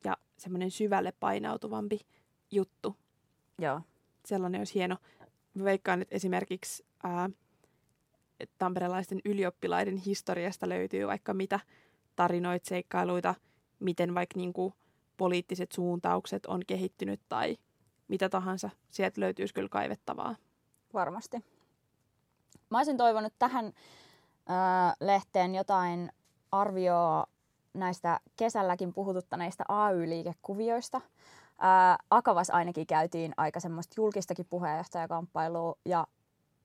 ja 0.04 0.18
semmoinen 0.38 0.72
syvälle 0.72 1.14
painautuvampi 1.20 2.00
juttu. 2.52 2.96
Joo. 3.60 3.82
Sellainen 4.26 4.62
olisi 4.62 4.76
hieno. 4.76 4.98
Mä 5.54 5.64
veikkaan, 5.64 6.02
että 6.02 6.16
esimerkiksi 6.16 6.86
ää, 7.04 7.30
tamperelaisten 8.58 9.22
ylioppilaiden 9.26 9.98
historiasta 9.98 10.70
löytyy 10.70 11.08
vaikka 11.08 11.34
mitä 11.34 11.60
tarinoita, 12.16 12.70
seikkailuita, 12.70 13.36
miten 13.80 14.16
vaikka 14.16 14.38
niin 14.38 14.54
kuin 14.54 14.74
poliittiset 15.18 15.72
suuntaukset 15.72 16.46
on 16.46 16.62
kehittynyt 16.68 17.22
tai 17.30 17.58
mitä 18.08 18.30
tahansa. 18.30 18.70
Sieltä 18.90 19.22
löytyisi 19.22 19.54
kyllä 19.54 19.70
kaivettavaa. 19.70 20.36
Varmasti. 20.94 21.38
Mä 22.70 22.78
olisin 22.78 22.98
toivonut 22.98 23.34
tähän 23.40 23.66
ö, 23.66 23.72
lehteen 25.00 25.56
jotain 25.56 26.12
arvioa 26.52 27.28
näistä 27.74 28.20
kesälläkin 28.36 28.94
puhututtaneista 28.94 29.64
AY-liikekuvioista. 29.68 30.98
Ö, 30.98 32.04
Akavas 32.10 32.50
ainakin 32.50 32.88
käytiin 32.88 33.34
aika 33.38 33.60
semmoista 33.60 33.94
julkistakin 33.98 34.46
puheenjohtajakamppailua 34.50 35.76
ja 35.86 36.08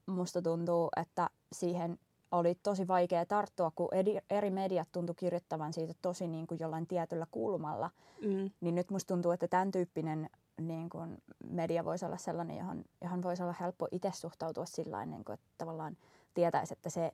musta 0.06 0.42
tuntuu, 0.42 0.88
että 0.96 1.30
siihen 1.52 1.98
oli 2.30 2.54
tosi 2.62 2.88
vaikea 2.88 3.26
tarttua, 3.26 3.72
kun 3.74 3.88
eri 4.30 4.50
mediat 4.50 4.88
tuntui 4.92 5.14
kirjoittavan 5.14 5.72
siitä 5.72 5.94
tosi 6.02 6.26
niin 6.26 6.46
kuin 6.46 6.60
jollain 6.60 6.86
tietyllä 6.86 7.26
kulmalla. 7.30 7.90
Mm. 8.22 8.50
Niin 8.60 8.74
nyt 8.74 8.90
musta 8.90 9.14
tuntuu, 9.14 9.32
että 9.32 9.48
tämän 9.48 9.70
tyyppinen 9.70 10.30
niin 10.60 10.90
kun 10.90 11.18
media 11.48 11.84
voisi 11.84 12.04
olla 12.06 12.16
sellainen, 12.16 12.56
johon, 12.56 12.84
johon 13.02 13.22
voisi 13.22 13.42
olla 13.42 13.54
helppo 13.60 13.88
itse 13.92 14.10
suhtautua 14.14 14.66
sillä 14.66 15.06
niin 15.06 15.20
että 15.20 15.46
tavallaan 15.58 15.96
tietäisi, 16.34 16.72
että 16.72 16.90
se 16.90 17.12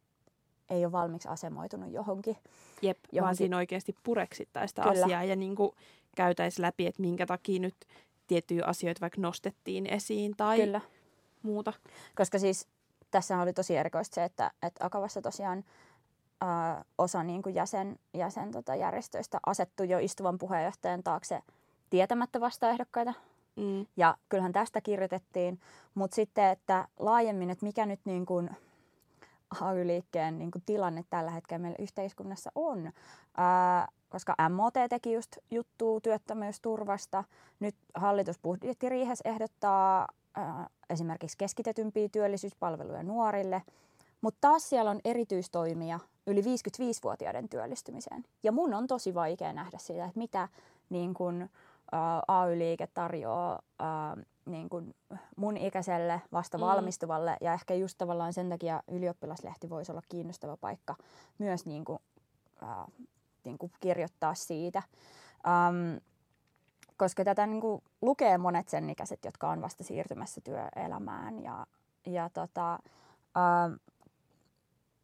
ei 0.70 0.84
ole 0.84 0.92
valmiiksi 0.92 1.28
asemoitunut 1.28 1.92
johonkin. 1.92 2.36
Jep, 2.82 2.98
vaan 2.98 3.08
Johonkin- 3.12 3.36
siinä 3.36 3.56
oikeasti 3.56 3.94
pureksittaisi 4.02 4.72
sitä 4.72 4.82
Kyllä. 4.82 5.04
asiaa 5.04 5.24
ja 5.24 5.36
niin 5.36 5.56
kuin 5.56 5.72
käytäisi 6.16 6.62
läpi, 6.62 6.86
että 6.86 7.02
minkä 7.02 7.26
takia 7.26 7.60
nyt 7.60 7.74
tiettyjä 8.26 8.64
asioita 8.64 9.00
vaikka 9.00 9.20
nostettiin 9.20 9.86
esiin 9.86 10.36
tai 10.36 10.56
Kyllä. 10.60 10.80
muuta. 11.42 11.72
Koska 12.14 12.38
siis 12.38 12.68
tässä 13.10 13.40
oli 13.42 13.52
tosi 13.52 13.76
erikoista 13.76 14.14
se, 14.14 14.24
että, 14.24 14.50
että 14.62 14.86
Akavassa 14.86 15.22
tosiaan 15.22 15.64
ää, 16.40 16.84
osa 16.98 17.22
niin 17.22 17.42
kuin 17.42 17.54
jäsen, 17.54 17.98
jäsen 18.14 18.50
tota 18.50 18.74
järjestöistä 18.74 19.40
asettui 19.46 19.88
jo 19.88 19.98
istuvan 19.98 20.38
puheenjohtajan 20.38 21.02
taakse 21.02 21.40
tietämättä 21.90 22.40
vastaehdokkaita. 22.40 23.14
Mm. 23.56 23.86
Ja 23.96 24.16
kyllähän 24.28 24.52
tästä 24.52 24.80
kirjoitettiin, 24.80 25.60
mutta 25.94 26.14
sitten, 26.14 26.44
että 26.48 26.88
laajemmin, 26.98 27.50
että 27.50 27.66
mikä 27.66 27.86
nyt 27.86 28.00
niin 28.04 28.26
kuin 28.26 28.50
AY-liikkeen 29.60 30.38
niin 30.38 30.50
kuin 30.50 30.62
tilanne 30.66 31.04
tällä 31.10 31.30
hetkellä 31.30 31.62
meillä 31.62 31.82
yhteiskunnassa 31.82 32.50
on. 32.54 32.92
Ää, 33.36 33.88
koska 34.08 34.34
MOT 34.50 34.74
teki 34.90 35.12
just 35.12 35.36
juttua 35.50 36.00
työttömyysturvasta. 36.00 37.24
Nyt 37.60 37.74
hallitus 37.94 38.38
budjettiriihessä 38.38 39.28
ehdottaa 39.28 40.08
ää, 40.34 40.66
esimerkiksi 40.90 41.38
keskitetympiä 41.38 42.08
työllisyyspalveluja 42.12 43.02
nuorille. 43.02 43.62
Mutta 44.20 44.38
taas 44.40 44.68
siellä 44.68 44.90
on 44.90 45.00
erityistoimia 45.04 46.00
yli 46.26 46.40
55-vuotiaiden 46.40 47.48
työllistymiseen. 47.48 48.24
Ja 48.42 48.52
mun 48.52 48.74
on 48.74 48.86
tosi 48.86 49.14
vaikea 49.14 49.52
nähdä 49.52 49.78
sitä, 49.78 50.04
että 50.04 50.18
mitä 50.18 50.48
niin 50.90 51.14
kun, 51.14 51.48
AY-liike 52.28 52.86
tarjoaa 52.86 53.62
ää, 53.78 54.16
niin 54.46 54.68
kuin 54.68 54.94
mun 55.36 55.56
ikäiselle 55.56 56.22
vasta 56.32 56.58
mm. 56.58 56.62
valmistuvalle 56.62 57.36
ja 57.40 57.52
ehkä 57.52 57.74
just 57.74 57.98
tavallaan 57.98 58.32
sen 58.32 58.48
takia 58.48 58.82
ylioppilaslehti 58.88 59.70
voisi 59.70 59.92
olla 59.92 60.02
kiinnostava 60.08 60.56
paikka 60.56 60.96
myös 61.38 61.66
niin 61.66 61.84
kuin, 61.84 61.98
äh, 62.62 62.86
niin 63.44 63.58
kuin 63.58 63.72
kirjoittaa 63.80 64.34
siitä. 64.34 64.82
Um, 65.46 66.00
koska 66.96 67.24
tätä 67.24 67.46
niin 67.46 67.60
kuin, 67.60 67.82
lukee 68.02 68.38
monet 68.38 68.68
sen 68.68 68.90
ikäiset, 68.90 69.24
jotka 69.24 69.50
on 69.50 69.62
vasta 69.62 69.84
siirtymässä 69.84 70.40
työelämään. 70.40 71.42
Ja, 71.42 71.66
ja 72.06 72.30
tota, 72.30 72.78
uh, 73.24 73.78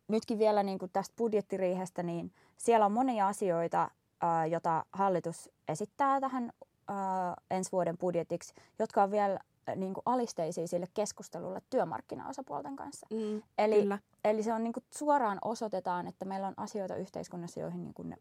nytkin 0.09 0.39
vielä 0.39 0.63
niin 0.63 0.79
kuin 0.79 0.91
tästä 0.93 1.15
budjettiriihestä, 1.17 2.03
niin 2.03 2.33
siellä 2.57 2.87
on 2.87 2.93
monia 2.93 3.29
asioita, 3.29 3.91
uh, 4.23 4.51
joita 4.51 4.85
hallitus 4.93 5.51
esittää 5.69 6.21
tähän 6.21 6.53
uh, 6.91 7.45
ensi 7.51 7.73
vuoden 7.73 7.99
budjetiksi, 7.99 8.55
jotka 8.79 9.03
on 9.03 9.11
vielä 9.11 9.39
niin 9.77 9.95
kuin 9.95 10.03
alisteisia 10.07 10.67
sille 10.67 10.87
keskustelulle 10.95 11.63
työmarkkinaosapuolten 11.71 12.77
kanssa. 12.77 13.07
Mm, 13.11 13.43
eli, 13.59 13.81
kyllä. 13.83 13.99
eli 14.25 14.43
se 14.43 14.53
on 14.53 14.65
niin 14.65 14.73
kuin 14.73 14.85
suoraan 14.91 15.39
osoitetaan, 15.45 16.07
että 16.07 16.25
meillä 16.25 16.47
on 16.47 16.55
asioita 16.57 16.97
yhteiskunnassa, 16.97 17.61
joihin 17.61 17.85
niin 17.85 17.95
kuin 17.95 18.11
ne 18.11 18.17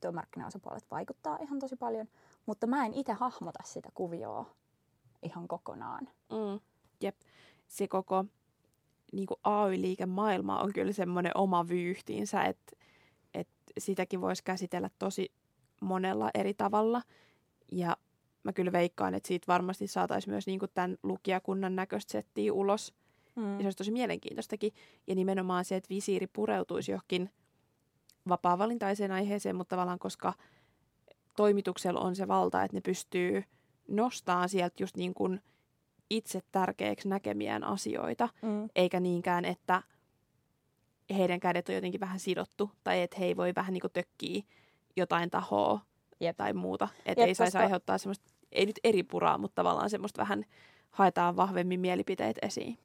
työmarkkinaosapuolet 0.00 0.86
vaikuttaa 0.90 1.38
ihan 1.40 1.58
tosi 1.58 1.76
paljon, 1.76 2.08
mutta 2.46 2.66
mä 2.66 2.86
en 2.86 2.94
itse 2.94 3.12
hahmota 3.12 3.58
sitä 3.64 3.88
kuvioa 3.94 4.46
ihan 5.22 5.48
kokonaan. 5.48 6.08
Mm, 6.32 6.60
jep, 7.00 7.16
se 7.68 7.88
koko 7.88 8.24
niin 9.12 9.26
kuin 9.26 9.40
AY-liikemaailma 9.44 10.60
on 10.60 10.72
kyllä 10.72 10.92
semmoinen 10.92 11.32
oma 11.34 11.68
vyyhtiinsä, 11.68 12.42
että, 12.42 12.76
että 13.34 13.62
sitäkin 13.78 14.20
voisi 14.20 14.44
käsitellä 14.44 14.90
tosi 14.98 15.32
monella 15.80 16.30
eri 16.34 16.54
tavalla. 16.54 17.02
Ja 17.72 17.96
mä 18.42 18.52
kyllä 18.52 18.72
veikkaan, 18.72 19.14
että 19.14 19.26
siitä 19.26 19.44
varmasti 19.48 19.86
saataisiin 19.86 20.32
myös 20.32 20.46
niin 20.46 20.58
kuin 20.58 20.70
tämän 20.74 20.96
lukijakunnan 21.02 21.76
näköistä 21.76 22.12
settiä 22.12 22.52
ulos. 22.52 22.94
Mm. 23.36 23.52
Ja 23.52 23.60
se 23.60 23.66
olisi 23.66 23.78
tosi 23.78 23.92
mielenkiintoistakin. 23.92 24.72
Ja 25.06 25.14
nimenomaan 25.14 25.64
se, 25.64 25.76
että 25.76 25.88
visiiri 25.88 26.26
pureutuisi 26.26 26.92
johonkin 26.92 27.30
vapaa-valintaiseen 28.28 29.12
aiheeseen, 29.12 29.56
mutta 29.56 29.76
tavallaan 29.76 29.98
koska 29.98 30.32
toimituksella 31.36 32.00
on 32.00 32.16
se 32.16 32.28
valta, 32.28 32.62
että 32.62 32.76
ne 32.76 32.80
pystyy 32.80 33.44
nostamaan 33.88 34.48
sieltä 34.48 34.82
just 34.82 34.96
niin 34.96 35.14
kuin 35.14 35.40
itse 36.10 36.40
tärkeäksi 36.52 37.08
näkemiään 37.08 37.64
asioita, 37.64 38.28
mm. 38.42 38.68
eikä 38.74 39.00
niinkään, 39.00 39.44
että 39.44 39.82
heidän 41.16 41.40
kädet 41.40 41.68
on 41.68 41.74
jotenkin 41.74 42.00
vähän 42.00 42.20
sidottu, 42.20 42.70
tai 42.84 43.02
että 43.02 43.16
he 43.18 43.24
ei 43.24 43.36
voi 43.36 43.52
vähän 43.56 43.72
niin 43.72 43.80
kuin 43.80 43.92
tökkiä 43.92 44.42
jotain 44.96 45.30
tahoa 45.30 45.80
Jep. 46.20 46.36
tai 46.36 46.52
muuta. 46.52 46.88
Että 47.06 47.24
ei 47.24 47.34
saisi 47.34 47.52
koska... 47.52 47.64
aiheuttaa 47.64 47.98
semmoista, 47.98 48.30
ei 48.52 48.66
nyt 48.66 48.80
eri 48.84 49.02
puraa, 49.02 49.38
mutta 49.38 49.54
tavallaan 49.54 49.90
semmoista 49.90 50.20
vähän 50.20 50.44
haetaan 50.90 51.36
vahvemmin 51.36 51.80
mielipiteet 51.80 52.38
esiin. 52.42 52.78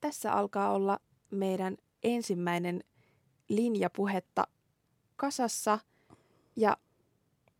Tässä 0.00 0.32
alkaa 0.32 0.72
olla 0.72 0.98
meidän 1.30 1.76
ensimmäinen 2.02 2.84
linjapuhetta 3.48 4.46
kasassa. 5.16 5.78
Ja 6.56 6.76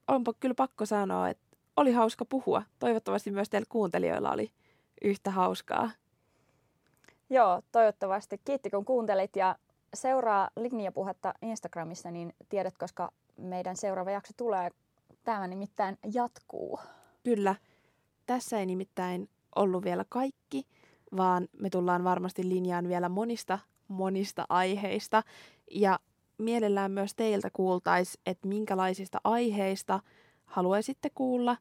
onpa 0.08 0.32
kyllä 0.40 0.54
pakko 0.54 0.86
sanoa, 0.86 1.28
että 1.28 1.56
oli 1.76 1.92
hauska 1.92 2.24
puhua. 2.24 2.62
Toivottavasti 2.78 3.30
myös 3.30 3.50
teillä 3.50 3.66
kuuntelijoilla 3.68 4.32
oli 4.32 4.52
yhtä 5.02 5.30
hauskaa. 5.30 5.90
Joo, 7.30 7.62
toivottavasti. 7.72 8.40
Kiitti 8.44 8.70
kun 8.70 8.84
kuuntelit 8.84 9.36
ja 9.36 9.56
seuraa 9.94 10.50
linjapuhetta 10.56 11.34
Instagramissa, 11.42 12.10
niin 12.10 12.34
tiedät, 12.48 12.78
koska 12.78 13.12
meidän 13.36 13.76
seuraava 13.76 14.10
jakso 14.10 14.32
tulee. 14.36 14.70
Tämä 15.24 15.46
nimittäin 15.46 15.98
jatkuu. 16.12 16.80
Kyllä. 17.24 17.54
Tässä 18.26 18.58
ei 18.58 18.66
nimittäin 18.66 19.28
ollut 19.56 19.84
vielä 19.84 20.04
kaikki, 20.08 20.66
vaan 21.16 21.48
me 21.52 21.70
tullaan 21.70 22.04
varmasti 22.04 22.48
linjaan 22.48 22.88
vielä 22.88 23.08
monista, 23.08 23.58
monista 23.88 24.46
aiheista. 24.48 25.22
Ja 25.70 25.98
mielellään 26.38 26.90
myös 26.90 27.14
teiltä 27.14 27.50
kuultaisi, 27.52 28.20
että 28.26 28.48
minkälaisista 28.48 29.20
aiheista 29.24 30.00
haluaisitte 30.44 31.10
kuulla, 31.14 31.56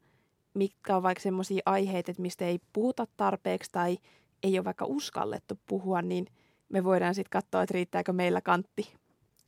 mitkä 0.54 0.96
on 0.96 1.02
vaikka 1.02 1.22
sellaisia 1.22 1.62
aiheita, 1.66 2.10
että 2.10 2.22
mistä 2.22 2.44
ei 2.44 2.60
puhuta 2.72 3.06
tarpeeksi 3.16 3.70
tai 3.72 3.98
ei 4.42 4.58
ole 4.58 4.64
vaikka 4.64 4.84
uskallettu 4.84 5.58
puhua, 5.66 6.02
niin 6.02 6.26
me 6.72 6.84
voidaan 6.84 7.14
sitten 7.14 7.30
katsoa, 7.30 7.62
että 7.62 7.72
riittääkö 7.74 8.12
meillä 8.12 8.40
kantti. 8.40 8.94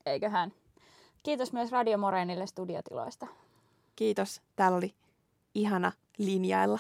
Eiköhän. 0.07 0.53
Kiitos 1.23 1.53
myös 1.53 1.73
Radio 1.73 1.99
Morenille 1.99 2.47
studiotiloista. 2.47 3.27
Kiitos. 3.97 4.43
Täällä 4.57 4.79
oli 4.79 4.95
ihana 5.55 5.93
linjailla. 6.19 6.79